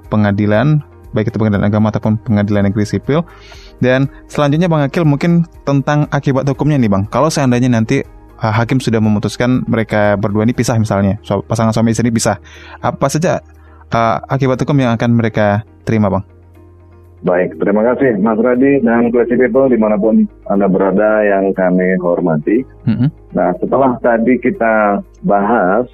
[0.07, 0.81] pengadilan
[1.11, 3.23] baik itu pengadilan agama ataupun pengadilan negeri sipil.
[3.77, 7.03] Dan selanjutnya Bang Akil mungkin tentang akibat hukumnya nih Bang.
[7.09, 8.01] Kalau seandainya nanti
[8.41, 12.41] uh, hakim sudah memutuskan mereka berdua ini pisah misalnya, so, pasangan suami istri pisah,
[12.81, 13.41] apa saja
[13.93, 16.25] uh, akibat hukum yang akan mereka terima Bang?
[17.25, 21.97] Baik, terima kasih Mas Radi dan Classy People di mana pun Anda berada yang kami
[21.97, 22.61] hormati.
[22.85, 23.09] Mm-hmm.
[23.33, 25.89] Nah, setelah tadi kita bahas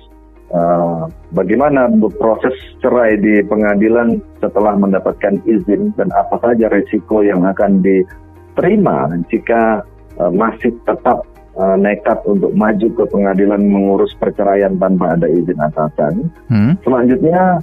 [0.54, 1.90] uh, bagaimana
[2.22, 9.84] proses cerai di pengadilan setelah mendapatkan izin dan apa saja resiko yang akan diterima jika
[10.22, 11.26] uh, masih tetap
[11.58, 16.30] uh, nekat untuk maju ke pengadilan mengurus perceraian tanpa ada izin atasan.
[16.48, 16.78] Hmm.
[16.86, 17.60] Selanjutnya,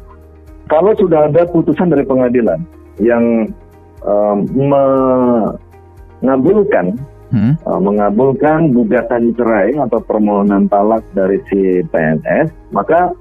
[0.67, 2.63] kalau sudah ada putusan dari pengadilan,
[3.01, 3.49] yang
[4.05, 4.45] um,
[6.21, 6.95] mengabulkan
[7.31, 7.55] hmm.
[7.65, 13.15] uh, mengabulkan gugatan cerai atau permohonan talak dari si PNS, maka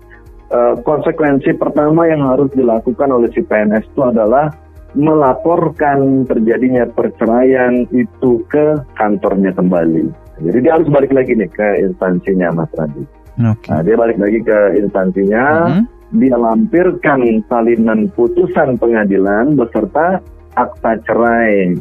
[0.54, 4.52] uh, konsekuensi pertama yang harus dilakukan oleh si PNS itu adalah
[4.98, 10.10] melaporkan terjadinya perceraian itu ke kantornya kembali.
[10.42, 13.06] Jadi dia harus balik lagi nih ke instansinya Mas Radi.
[13.40, 13.70] Okay.
[13.70, 15.46] Nah, dia balik lagi ke instansinya.
[15.70, 20.18] -hmm dia lampirkan salinan putusan pengadilan beserta
[20.58, 21.78] akta cerai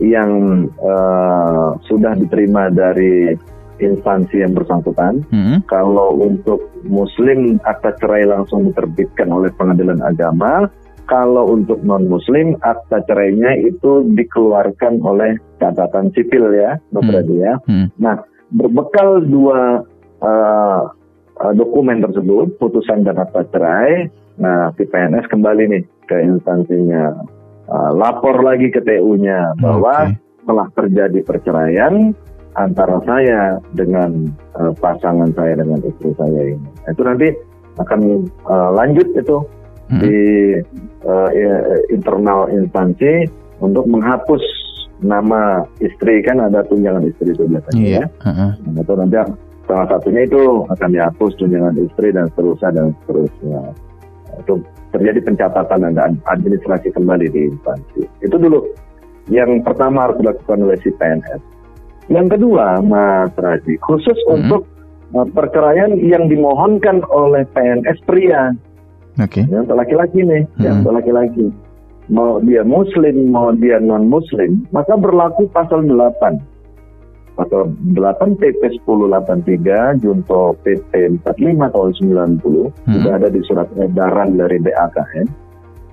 [0.00, 3.36] yang uh, sudah diterima dari
[3.80, 5.24] instansi yang bersangkutan.
[5.32, 5.64] Hmm.
[5.68, 10.68] Kalau untuk Muslim akta cerai langsung diterbitkan oleh pengadilan agama.
[11.08, 17.34] Kalau untuk non Muslim akta cerainya itu dikeluarkan oleh catatan sipil ya, Dokter hmm.
[17.34, 17.52] ya.
[17.66, 17.86] Hmm.
[17.98, 18.22] Nah
[18.54, 19.82] berbekal dua
[20.22, 20.82] uh,
[21.56, 27.16] dokumen tersebut, putusan dan akta cerai, nah si PNS kembali nih ke instansinya,
[27.70, 30.18] uh, lapor lagi ke TU-nya bahwa okay.
[30.44, 32.12] telah terjadi perceraian
[32.58, 36.68] antara saya dengan uh, pasangan saya dengan istri saya ini.
[36.84, 37.28] Nah, itu nanti
[37.78, 38.00] akan
[38.50, 39.38] uh, lanjut itu
[39.94, 40.00] hmm.
[40.02, 40.18] di
[41.06, 41.30] uh,
[41.94, 43.30] internal instansi
[43.62, 44.42] untuk menghapus
[45.00, 48.04] nama istri kan ada tunjangan istri itu biasanya yeah.
[48.04, 48.06] ya.
[48.20, 48.50] Uh -huh.
[48.68, 49.16] Nah, itu nanti
[49.70, 53.62] Salah satunya itu akan dihapus tunjangan istri dan seterusnya dan seterusnya.
[54.42, 54.54] Itu
[54.90, 58.02] terjadi pencatatan dan administrasi kembali di instansi.
[58.22, 58.66] Itu dulu
[59.30, 61.40] yang pertama harus dilakukan oleh si PNS.
[62.10, 64.34] Yang kedua, Mas Raji, khusus hmm.
[64.34, 64.66] untuk
[65.14, 68.50] uh, perceraian yang dimohonkan oleh PNS pria.
[69.22, 69.42] Oke.
[69.42, 69.44] Okay.
[69.46, 70.62] Yang laki-laki nih, hmm.
[70.66, 71.54] yang laki-laki.
[72.10, 76.49] Mau dia muslim, mau dia non-muslim, maka berlaku pasal 8
[77.40, 80.92] pasal 8 PP 1083 Junto PP
[81.24, 81.90] 45 tahun
[82.36, 82.92] 90 hmm.
[82.92, 85.26] sudah ada di surat edaran dari BAKN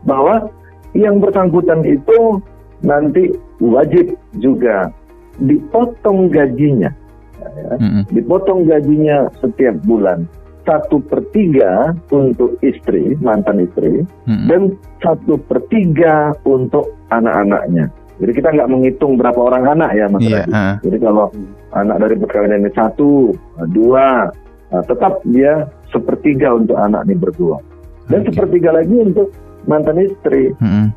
[0.04, 0.52] bahwa
[0.92, 2.44] yang bersangkutan itu
[2.84, 3.32] nanti
[3.64, 4.92] wajib juga
[5.40, 6.92] dipotong gajinya
[7.40, 8.04] ya, hmm.
[8.12, 10.28] dipotong gajinya setiap bulan
[10.68, 14.46] satu per tiga untuk istri mantan istri hmm.
[14.52, 20.26] dan satu per tiga untuk anak-anaknya jadi kita nggak menghitung berapa orang anak ya Mas
[20.26, 20.76] yeah, uh.
[20.82, 21.30] Jadi kalau
[21.78, 23.30] anak dari perkawinan ini satu,
[23.70, 24.34] dua,
[24.74, 27.62] nah, tetap dia sepertiga untuk anak ini berdua.
[28.10, 28.34] Dan okay.
[28.34, 29.30] sepertiga lagi untuk
[29.70, 30.56] mantan istri.
[30.58, 30.88] Mm -hmm.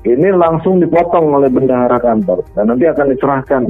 [0.00, 3.62] Ini langsung dipotong oleh bendahara kantor dan nanti akan diserahkan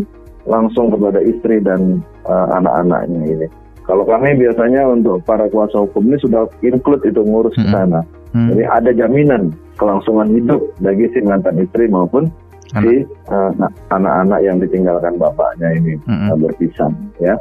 [0.46, 3.46] langsung kepada istri dan uh, anak-anaknya ini.
[3.82, 7.72] Kalau kami biasanya untuk para kuasa hukum ini sudah include itu ngurus mm -hmm.
[7.72, 8.00] ke sana.
[8.30, 8.46] Hmm.
[8.54, 12.30] Jadi ada jaminan kelangsungan hidup bagi si mantan istri maupun
[12.70, 13.50] si uh,
[13.90, 16.30] anak-anak yang ditinggalkan bapaknya ini mm-hmm.
[16.30, 17.34] uh, berpisah ya.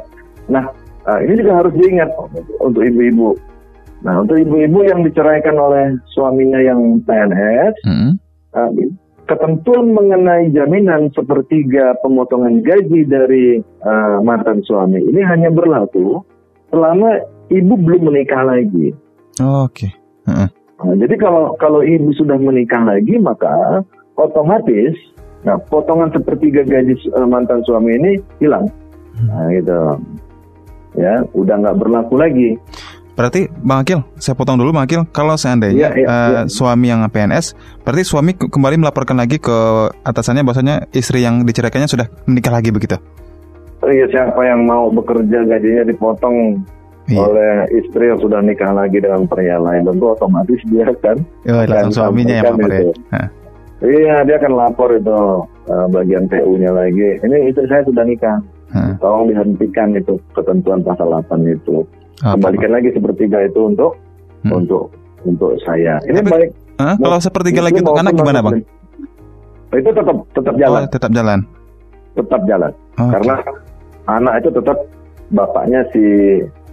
[0.50, 0.66] Nah
[1.06, 2.10] uh, ini juga harus diingat
[2.58, 3.38] untuk ibu-ibu.
[4.02, 8.12] Nah untuk ibu-ibu yang diceraikan oleh suaminya yang PNS, mm-hmm.
[8.58, 8.70] uh,
[9.30, 16.26] ketentuan mengenai jaminan sepertiga pemotongan gaji dari uh, mantan suami ini hanya berlaku
[16.74, 18.90] selama ibu belum menikah lagi.
[19.38, 19.86] Oh, Oke.
[19.86, 19.90] Okay.
[20.26, 20.50] Uh-uh.
[20.80, 23.84] Nah, jadi kalau kalau ibu sudah menikah lagi maka
[24.16, 24.96] otomatis
[25.40, 28.68] Nah, potongan sepertiga gaji uh, mantan suami ini hilang.
[29.16, 29.26] Hmm.
[29.28, 29.78] Nah, gitu.
[30.98, 32.58] Ya, udah nggak berlaku lagi.
[33.14, 36.40] Berarti Bang Akil, saya potong dulu Bang Akil, kalau seandainya ya, ya, uh, ya.
[36.48, 37.52] suami yang PNS,
[37.84, 42.96] berarti suami kembali melaporkan lagi ke atasannya bahwasanya istri yang diceraikannya sudah menikah lagi begitu?
[43.80, 46.64] Oh iya, siapa yang mau bekerja gajinya dipotong
[47.10, 47.26] Iya.
[47.26, 51.18] oleh istri yang sudah nikah lagi dengan pria lain, tentu otomatis dia kan
[51.50, 53.22] Oh, langsung suaminya yang sampaikan lapor ya.
[53.80, 53.88] Itu.
[53.88, 55.16] Iya, dia akan lapor itu
[55.66, 57.16] eh, bagian PU-nya lagi.
[57.18, 58.38] Ini istri saya sudah nikah.
[58.70, 58.94] Hah.
[58.98, 61.82] Tolong dihentikan itu ketentuan pasal 8 itu.
[61.82, 63.96] Oke, Kembalikan lagi sepertiga itu untuk
[64.40, 64.56] Hmm.
[64.56, 64.88] untuk
[65.22, 66.00] untuk saya.
[66.04, 66.50] Ini Tapi- baik.
[66.78, 66.96] Hah?
[66.96, 68.56] Kalau sepertiga lagi untuk anak gimana bang?
[69.70, 71.38] Itu tetap tetap jalan, Oh, tetap jalan.
[72.12, 72.72] tetap jalan.
[72.96, 73.10] Oke.
[73.14, 73.34] Karena
[74.06, 74.78] anak itu tetap
[75.30, 76.04] bapaknya si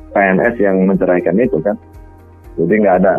[0.09, 1.75] PNS yang menceraikan itu kan.
[2.55, 3.13] Jadi nggak ada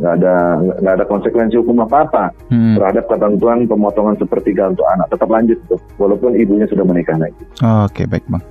[0.00, 0.34] nggak ada
[0.80, 2.76] nggak ada konsekuensi hukum apa apa Hmm.
[2.76, 7.44] terhadap ketentuan pemotongan sepertiga untuk anak tetap lanjut tuh walaupun ibunya sudah menikah lagi.
[7.60, 8.44] Oke baik bang.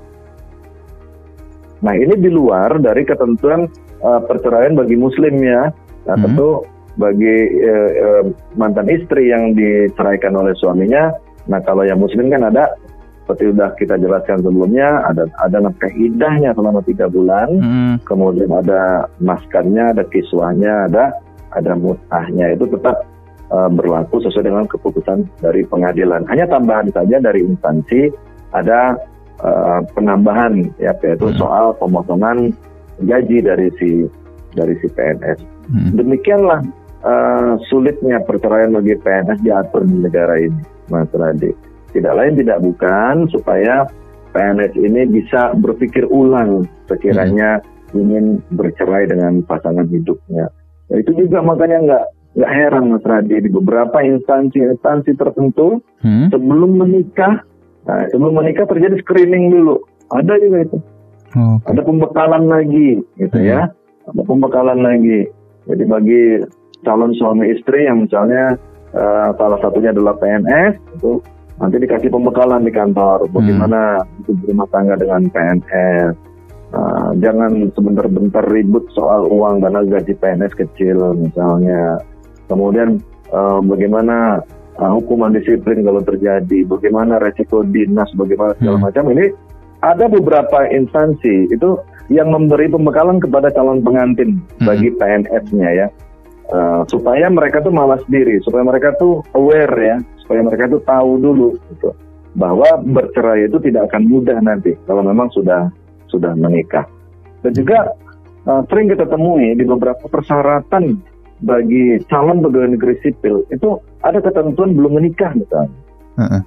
[1.81, 3.65] Nah ini di luar dari ketentuan
[4.05, 5.73] uh, perceraian bagi muslim ya.
[6.05, 6.23] Nah Hmm.
[6.29, 6.49] tentu
[6.99, 8.23] bagi eh, eh,
[8.59, 11.09] mantan istri yang diceraikan oleh suaminya.
[11.47, 12.67] Nah kalau yang muslim kan ada
[13.23, 17.49] seperti sudah kita jelaskan sebelumnya ada ada nafkah idahnya selama tiga bulan.
[17.57, 17.95] Hmm.
[18.03, 21.15] Kemudian ada maskannya, ada kiswahnya, ada
[21.51, 23.03] ada mutahnya itu tetap
[23.51, 26.23] uh, berlaku sesuai dengan keputusan dari pengadilan.
[26.31, 28.11] Hanya tambahan saja dari instansi
[28.55, 28.95] ada
[29.43, 31.39] uh, penambahan ya yaitu Hmm.
[31.39, 32.55] soal pemotongan
[33.03, 34.07] gaji dari si
[34.55, 35.39] dari si PNS.
[35.71, 35.91] Hmm.
[35.95, 36.59] Demikianlah
[37.03, 40.61] uh, sulitnya perceraian bagi PNS diatur di negara ini,
[40.91, 41.51] Mas Radi.
[41.91, 43.83] Tidak lain tidak bukan supaya
[44.31, 47.59] PNS ini bisa berpikir ulang sekiranya
[47.91, 50.47] ingin bercerai dengan pasangan hidupnya.
[50.91, 52.03] Ya, itu juga makanya nggak
[52.35, 53.35] nggak heran Mas Radi.
[53.39, 56.27] Di beberapa instansi-instansi tertentu Hmm.
[56.27, 57.47] sebelum menikah,
[57.87, 59.79] nah, sebelum menikah terjadi screening dulu.
[60.11, 60.77] Ada juga itu.
[61.63, 63.47] Ada pembekalan lagi gitu Hmm.
[63.47, 63.61] ya
[64.03, 65.31] ada pembekalan lagi.
[65.71, 66.23] Jadi bagi
[66.83, 68.59] calon suami istri yang misalnya
[68.91, 71.23] eh, salah satunya adalah PNS itu
[71.63, 73.23] nanti dikasih pembekalan di kantor.
[73.31, 76.11] Bagaimana hidup rumah tangga dengan PNS
[76.71, 81.99] Eh, jangan sebentar-bentar ribut soal uang karena gaji PNS kecil misalnya.
[82.47, 82.95] Kemudian
[83.27, 84.39] eh, bagaimana
[84.79, 86.63] eh, hukuman disiplin kalau terjadi?
[86.63, 88.07] Bagaimana resiko dinas?
[88.15, 88.85] Bagaimana segala Hmm.
[88.87, 89.03] macam?
[89.11, 89.25] Ini
[89.83, 91.75] ada beberapa instansi itu
[92.07, 94.71] yang memberi pembekalan kepada calon pengantin Hmm.
[94.71, 95.87] bagi PNS-nya ya.
[96.55, 99.99] Eh, supaya mereka tuh malas diri supaya mereka tuh aware ya.
[100.23, 101.91] Supaya mereka tuh tahu dulu gitu.
[102.31, 105.67] Bahwa bercerai itu tidak akan mudah nanti kalau memang sudah
[106.11, 106.85] sudah menikah
[107.41, 107.95] dan juga
[108.45, 110.99] eh, sering kita temui di beberapa persyaratan
[111.41, 115.79] bagi calon pegawai negeri sipil itu ada ketentuan belum menikah misalnya
[116.19, 116.43] Heeh.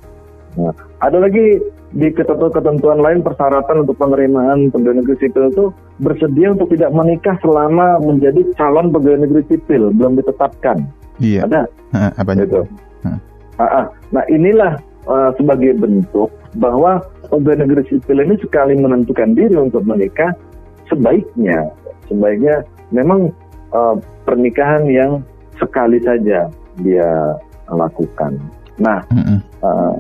[1.03, 1.59] ada lagi
[1.95, 5.65] di ketentuan-ketentuan lain persyaratan untuk penerimaan pegawai negeri sipil itu
[6.03, 10.83] bersedia untuk tidak menikah selama menjadi calon pegawai negeri sipil belum ditetapkan.
[11.23, 11.47] Iya.
[11.47, 11.63] Ada
[12.43, 12.67] gitu.
[13.07, 13.85] Ah, ah.
[14.11, 14.75] Nah inilah
[15.07, 20.33] uh, sebagai bentuk bahwa pegawai negeri sipil ini sekali menentukan diri untuk menikah
[20.89, 21.71] sebaiknya
[22.09, 23.33] sebaiknya memang
[23.73, 23.97] uh,
[24.29, 25.25] pernikahan yang
[25.57, 26.49] sekali saja
[26.83, 27.11] dia
[27.71, 28.37] lakukan.
[28.83, 29.01] Nah.
[29.65, 29.97] Uh,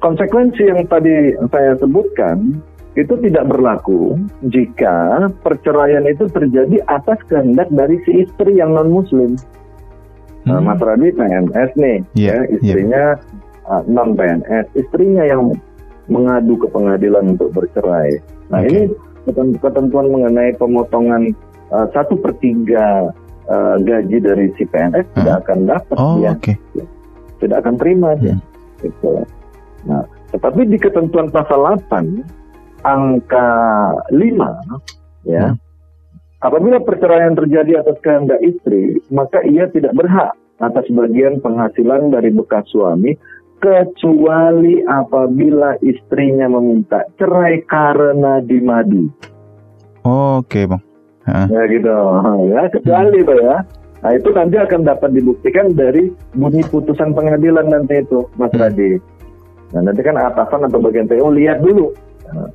[0.00, 2.56] konsekuensi yang tadi saya sebutkan
[2.98, 4.18] itu tidak berlaku
[4.50, 9.38] jika perceraian itu terjadi atas kehendak dari si istri yang non muslim.
[10.48, 10.72] Nah, Hmm.
[10.72, 13.04] Mas Radi PNS nih, Iya, ya, istrinya
[13.68, 15.52] uh, non PNS, istrinya yang
[16.10, 18.18] mengadu ke pengadilan untuk bercerai.
[18.50, 18.90] Nah ini
[19.24, 21.30] keten- ketentuan mengenai pemotongan
[21.70, 23.14] uh, satu per tiga
[23.46, 26.52] uh, gaji dari si PNS tidak akan dapat Oh, dia oke.
[27.38, 28.36] tidak akan terima dia.
[28.36, 28.42] Hmm.
[28.82, 29.10] Gitu.
[29.86, 33.48] Nah, tetapi di ketentuan pasal 8 angka
[34.12, 35.54] 5 ya.
[35.54, 35.56] Hmm.
[36.40, 42.64] Apabila perceraian terjadi atas kehendak istri, maka ia tidak berhak atas bagian penghasilan dari bekas
[42.72, 43.12] suami
[43.60, 49.12] kecuali apabila istrinya meminta cerai karena dimadu.
[50.02, 50.80] Oke, Bang.
[51.28, 51.46] Heeh.
[51.52, 51.96] Ya gitu.
[52.48, 53.56] Ya, kecuali Pak ya.
[54.00, 58.64] Nah, itu nanti akan dapat dibuktikan dari bunyi putusan pengadilan nanti itu, Mas Hmm.
[58.64, 58.96] Radi.
[59.76, 61.92] Nah, nanti kan atasan atau bagian PU lihat dulu.
[62.32, 62.48] Nah,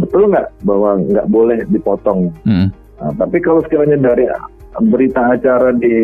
[0.00, 2.32] betul nggak bahwa nggak boleh dipotong?
[2.48, 2.72] Heeh.
[2.72, 4.24] Nah, tapi kalau sekiranya dari
[4.88, 5.96] berita acara di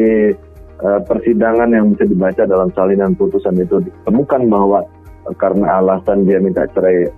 [0.82, 4.84] eh, persidangan yang bisa dibaca dalam salinan putusan itu ditemukan bahwa
[5.28, 7.08] eh, karena alasan dia minta cerai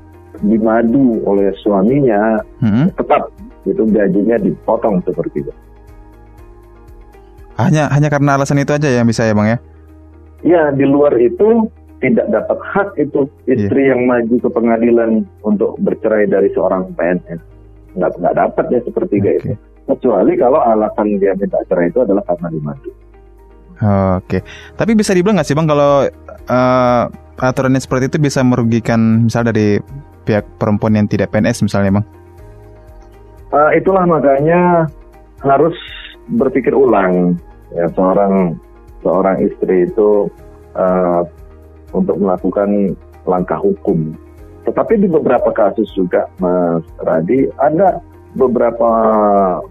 [0.42, 2.86] dimadu oleh suaminya, Heeh.
[2.94, 3.32] tetap
[3.66, 5.52] itu gajinya dipotong seperti itu.
[7.58, 9.58] Hanya hanya karena alasan itu aja yang bisa ya, Bang ya?
[10.46, 11.66] Ya, di luar itu
[11.98, 17.42] tidak dapat hak itu istri yang maju ke pengadilan untuk bercerai dari seorang PNS.
[17.98, 19.38] Nggak, nggak dapat ya sepertiga Oke.
[19.42, 19.52] itu.
[19.88, 22.90] Kecuali kalau alasan dia minta cerai itu adalah karena dimadu.
[24.18, 24.42] Oke.
[24.74, 27.02] Tapi bisa dibilang nggak sih, Bang, kalau eh,
[27.38, 29.78] aturannya seperti itu bisa merugikan misal dari
[30.26, 32.06] pihak perempuan yang tidak PNS misalnya, Bang?
[33.52, 34.88] uh, itulah makanya
[35.44, 35.74] harus
[36.28, 37.38] berpikir ulang
[37.72, 38.56] ya seorang
[39.00, 40.28] seorang istri itu
[40.76, 41.22] uh,
[41.94, 42.92] untuk melakukan
[43.24, 44.12] langkah hukum.
[44.68, 48.04] Tetapi di beberapa kasus juga, Mas Radi, ada
[48.36, 48.90] beberapa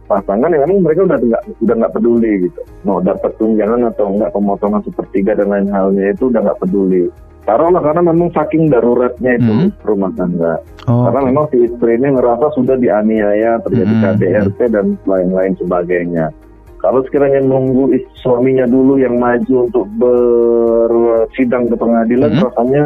[0.09, 4.33] pasangan yang memang mereka udah nggak udah nggak peduli gitu mau dapat tunjangan atau enggak
[4.33, 7.05] pemotongan sepertiga dan lain halnya itu udah nggak peduli
[7.45, 9.69] taruhlah karena memang saking daruratnya itu hmm.
[9.85, 14.03] rumah tangga oh, karena memang si istri ini ngerasa sudah dianiaya terjadi hmm.
[14.03, 16.33] KDRT dan lain-lain sebagainya
[16.81, 22.43] kalau sekiranya nunggu suaminya dulu yang maju untuk bersidang ke pengadilan hmm.
[22.43, 22.83] rasanya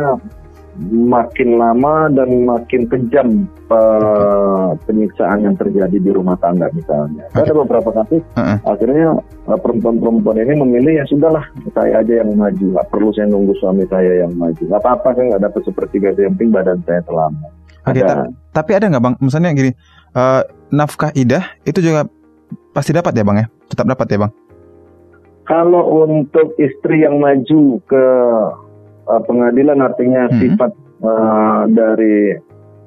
[0.80, 7.28] makin lama dan makin kejam uh, penyiksaan yang terjadi di rumah tangga misalnya.
[7.36, 7.44] Okay.
[7.44, 8.58] Ada beberapa kasus uh-uh.
[8.64, 9.20] akhirnya
[9.52, 11.44] uh, perempuan-perempuan ini memilih ya sudahlah
[11.76, 14.62] saya aja yang maju, nggak perlu saya nunggu suami saya yang maju.
[14.64, 17.52] Gak apa-apa saya nggak dapat sepertiga yang penting badan saya selamat.
[17.82, 19.16] Oke, okay, ta- tapi ada nggak bang?
[19.20, 19.72] Misalnya gini,
[20.14, 22.08] uh, nafkah idah itu juga
[22.72, 23.48] pasti dapat ya bang ya?
[23.68, 24.32] Tetap dapat ya bang?
[25.50, 28.06] Kalau untuk istri yang maju ke
[29.12, 30.40] uh, pengadilan artinya hmm.
[30.40, 30.72] sifat
[31.04, 32.40] uh, dari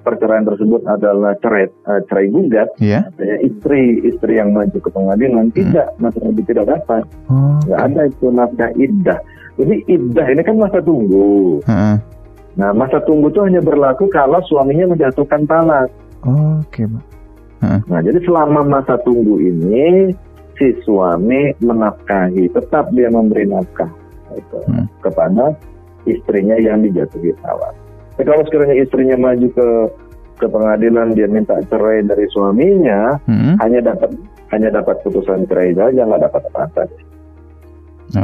[0.05, 3.09] perceraian tersebut adalah cerai uh, cerai gugat, yeah.
[3.09, 5.57] artinya istri istri yang maju ke pengadilan hmm.
[5.57, 7.03] tidak masalah tidak dapat,
[7.33, 7.89] oh, nggak okay.
[7.89, 9.21] ada itu nafkah iddah.
[9.55, 11.63] Jadi iddah ini kan masa tunggu.
[11.65, 11.97] Hmm.
[12.59, 15.89] Nah masa tunggu itu hanya berlaku kalau suaminya menjatuhkan talak.
[16.25, 16.87] Oh, Oke, okay,
[17.65, 17.81] hmm.
[17.89, 20.13] Nah jadi selama masa tunggu ini
[20.61, 23.91] si suami menafkahi, tetap dia memberi nafkah
[24.37, 24.87] itu, hmm.
[25.01, 25.57] kepada
[26.07, 27.75] istrinya yang dijatuhi talak.
[28.15, 29.69] Tapi kalau sekiranya istrinya maju ke
[30.35, 33.59] ke pengadilan dia minta cerai dari suaminya, hmm.
[33.63, 34.11] hanya dapat
[34.51, 36.83] hanya dapat putusan cerai saja, nggak dapat apa-apa.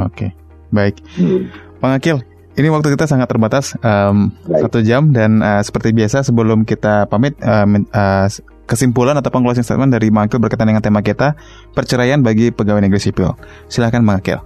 [0.07, 0.31] Oke,
[0.71, 1.51] baik, hmm.
[1.83, 2.19] Bang Akil.
[2.51, 7.39] Ini waktu kita sangat terbatas um, satu jam dan uh, seperti biasa sebelum kita pamit
[7.41, 7.65] uh,
[7.95, 8.27] uh,
[8.67, 11.39] kesimpulan atau closing statement dari Bang Akil berkaitan dengan tema kita
[11.73, 13.39] perceraian bagi pegawai negeri sipil.
[13.71, 14.39] Silahkan Bang Akil.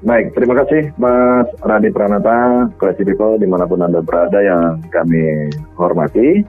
[0.00, 6.40] Baik, terima kasih Mas Radi Pranata, People di mana pun Anda berada yang kami hormati.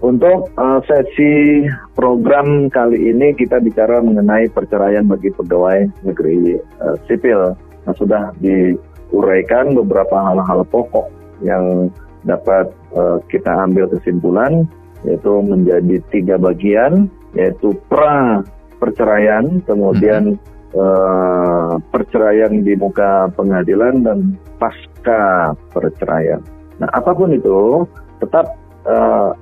[0.00, 7.52] Untuk uh, sesi program kali ini kita bicara mengenai perceraian bagi pegawai negeri uh, sipil.
[7.84, 11.12] Nah, sudah diuraikan beberapa hal-hal pokok
[11.44, 11.92] yang
[12.24, 14.64] dapat uh, kita ambil kesimpulan,
[15.04, 18.40] yaitu menjadi tiga bagian, yaitu pra
[18.80, 26.42] perceraian, kemudian hmm uh, perceraian di muka pengadilan dan pasca perceraian.
[26.82, 27.86] Nah, apa pun itu,
[28.18, 28.56] tetap
[28.86, 29.32] uh,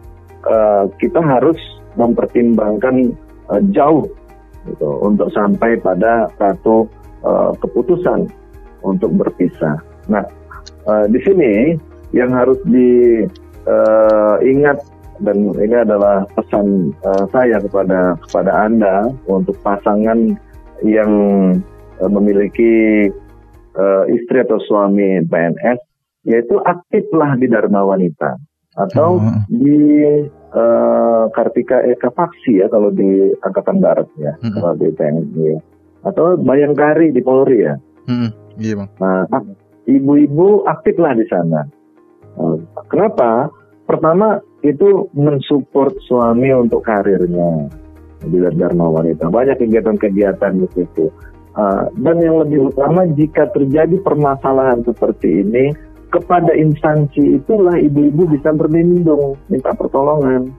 [0.47, 1.57] uh, kita harus
[1.97, 3.17] mempertimbangkan
[3.49, 4.05] uh, jauh
[4.69, 6.87] gitu, untuk sampai pada satu
[7.25, 8.29] uh, keputusan
[8.85, 9.81] untuk berpisah.
[10.07, 10.23] Nah,
[10.87, 11.75] uh, di sini
[12.15, 14.85] yang harus diingat uh,
[15.17, 20.37] dan ini adalah pesan uh, saya kepada kepada anda untuk pasangan
[20.85, 21.11] yang
[22.03, 23.07] uh, memiliki
[23.77, 25.79] uh, istri atau suami PNS
[26.27, 28.35] yaitu aktiflah di Dharma Wanita
[28.77, 29.41] atau hmm.
[29.49, 29.81] di
[30.53, 34.53] uh, Kartika Eka Paksi ya kalau di Angkatan Darat ya hmm.
[34.59, 35.59] kalau di TNI ya.
[36.05, 37.75] atau Bayangkari di Polri ya.
[38.11, 38.31] Hmm.
[38.61, 38.91] Iya bang.
[39.01, 39.25] Nah
[39.87, 41.65] ibu-ibu aktiflah di sana.
[42.93, 43.49] Kenapa?
[43.89, 47.71] Pertama itu mensupport suami untuk karirnya
[48.25, 49.29] di Dharma Wanita.
[49.29, 51.13] Banyak kegiatan-kegiatan di situ.
[51.57, 55.73] Uh, dan yang lebih utama jika terjadi permasalahan seperti ini
[56.13, 60.53] kepada instansi itulah ibu-ibu bisa berlindung minta pertolongan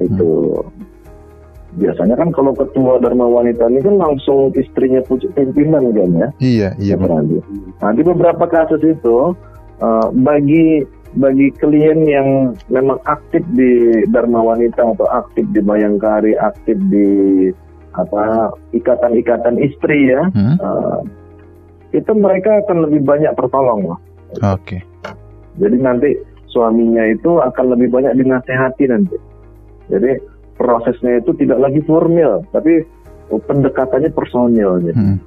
[0.00, 1.76] itu hmm.
[1.78, 6.68] biasanya kan kalau ketua Dharma Wanita ini kan langsung istrinya pucuk pimpinan kan ya iya
[6.80, 9.36] iya nah di beberapa kasus itu
[9.78, 10.82] uh, bagi
[11.18, 17.50] bagi klien yang memang aktif di Dharma Wanita atau aktif di Bayangkari, aktif di
[17.98, 20.56] apa ikatan-ikatan istri ya, hmm?
[20.62, 21.02] uh,
[21.90, 23.98] itu mereka akan lebih banyak tertolong Oke.
[24.38, 24.80] Okay.
[25.58, 26.10] Jadi nanti
[26.54, 29.18] suaminya itu akan lebih banyak dinasehati nanti.
[29.90, 30.22] Jadi
[30.54, 32.86] prosesnya itu tidak lagi formal, tapi
[33.26, 34.78] pendekatannya personil.
[34.94, 35.18] Hmm.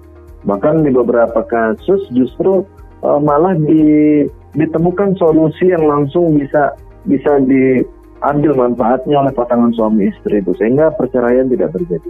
[0.48, 2.64] Bahkan di beberapa kasus justru
[3.04, 4.24] uh, malah di
[4.54, 6.78] ditemukan solusi yang langsung bisa
[7.10, 12.10] bisa diambil manfaatnya oleh pasangan suami istri itu sehingga perceraian tidak terjadi.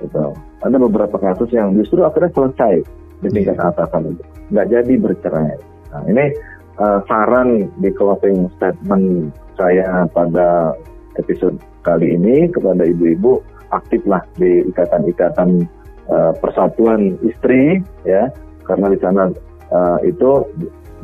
[0.00, 0.26] Gitu.
[0.64, 2.74] Ada beberapa kasus yang justru akhirnya selesai
[3.20, 3.68] di tingkat yeah.
[3.68, 5.56] atasan itu, nggak jadi bercerai.
[5.92, 6.24] Nah, ini
[6.80, 10.72] uh, saran di closing statement saya pada
[11.20, 15.68] episode kali ini kepada ibu-ibu aktiflah di ikatan-ikatan
[16.08, 18.32] uh, persatuan istri ya
[18.64, 19.22] karena di sana
[19.72, 20.44] uh, itu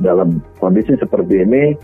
[0.00, 1.76] dalam kondisi seperti ini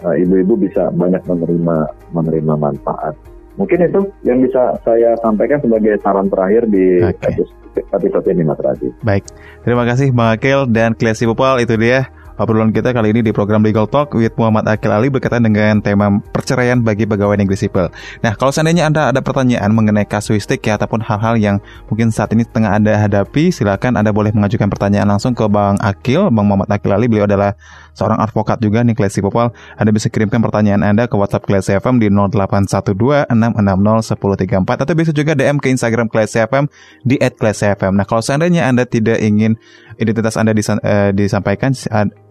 [0.00, 1.76] ibu ibu-ibu bisa banyak menerima
[2.16, 3.14] menerima manfaat
[3.60, 7.44] Mungkin itu yang bisa saya sampaikan sebagai saran terakhir di okay.
[7.92, 8.94] episode ini Mas Radit.
[9.04, 9.28] Baik,
[9.66, 12.08] terima kasih Bang Akil dan Klesi Popal itu dia
[12.40, 16.24] Obrolan kita kali ini di program Legal Talk with Muhammad Akil Ali berkaitan dengan tema
[16.32, 17.92] perceraian bagi pegawai negeri sipil.
[18.24, 21.60] Nah, kalau seandainya Anda ada pertanyaan mengenai kasuistik ya ataupun hal-hal yang
[21.92, 26.32] mungkin saat ini tengah Anda hadapi, silakan Anda boleh mengajukan pertanyaan langsung ke Bang Akil,
[26.32, 27.12] Bang Muhammad Akil Ali.
[27.12, 27.60] Beliau adalah
[27.94, 29.52] seorang advokat juga nih Klesi Popal.
[29.76, 35.58] Anda bisa kirimkan pertanyaan Anda ke WhatsApp Klesi FM di 0812-660-1034 atau bisa juga DM
[35.58, 36.66] ke Instagram Klesi FM
[37.04, 37.94] di @klesifm.
[37.94, 39.56] Nah, kalau seandainya Anda tidak ingin
[40.00, 41.76] identitas Anda disa uh, disampaikan,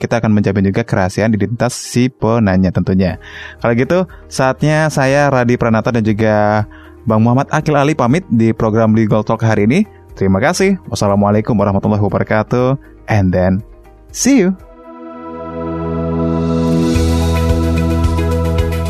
[0.02, 3.22] kita akan menjamin juga kerahasiaan identitas si penanya tentunya.
[3.62, 6.66] Kalau gitu, saatnya saya Radi Pranata dan juga
[7.06, 9.86] Bang Muhammad Akil Ali pamit di program Legal Talk hari ini.
[10.20, 10.76] Terima kasih.
[10.92, 12.76] Wassalamualaikum warahmatullahi wabarakatuh.
[13.08, 13.64] And then,
[14.12, 14.69] see you.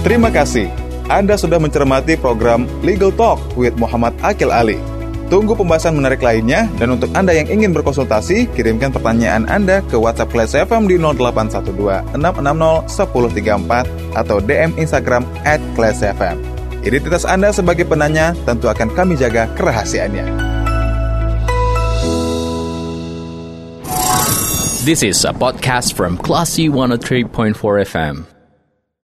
[0.09, 0.73] Terima kasih.
[1.05, 4.81] Anda sudah mencermati program Legal Talk with Muhammad Akil Ali.
[5.29, 10.33] Tunggu pembahasan menarik lainnya dan untuk Anda yang ingin berkonsultasi, kirimkan pertanyaan Anda ke WhatsApp
[10.33, 12.89] Class FM di 0812 660
[13.37, 16.41] 1034 atau DM Instagram at Class FM.
[16.81, 20.25] Identitas Anda sebagai penanya tentu akan kami jaga kerahasiaannya.
[24.89, 27.53] This is a podcast from Classy 103.4
[27.85, 28.38] FM.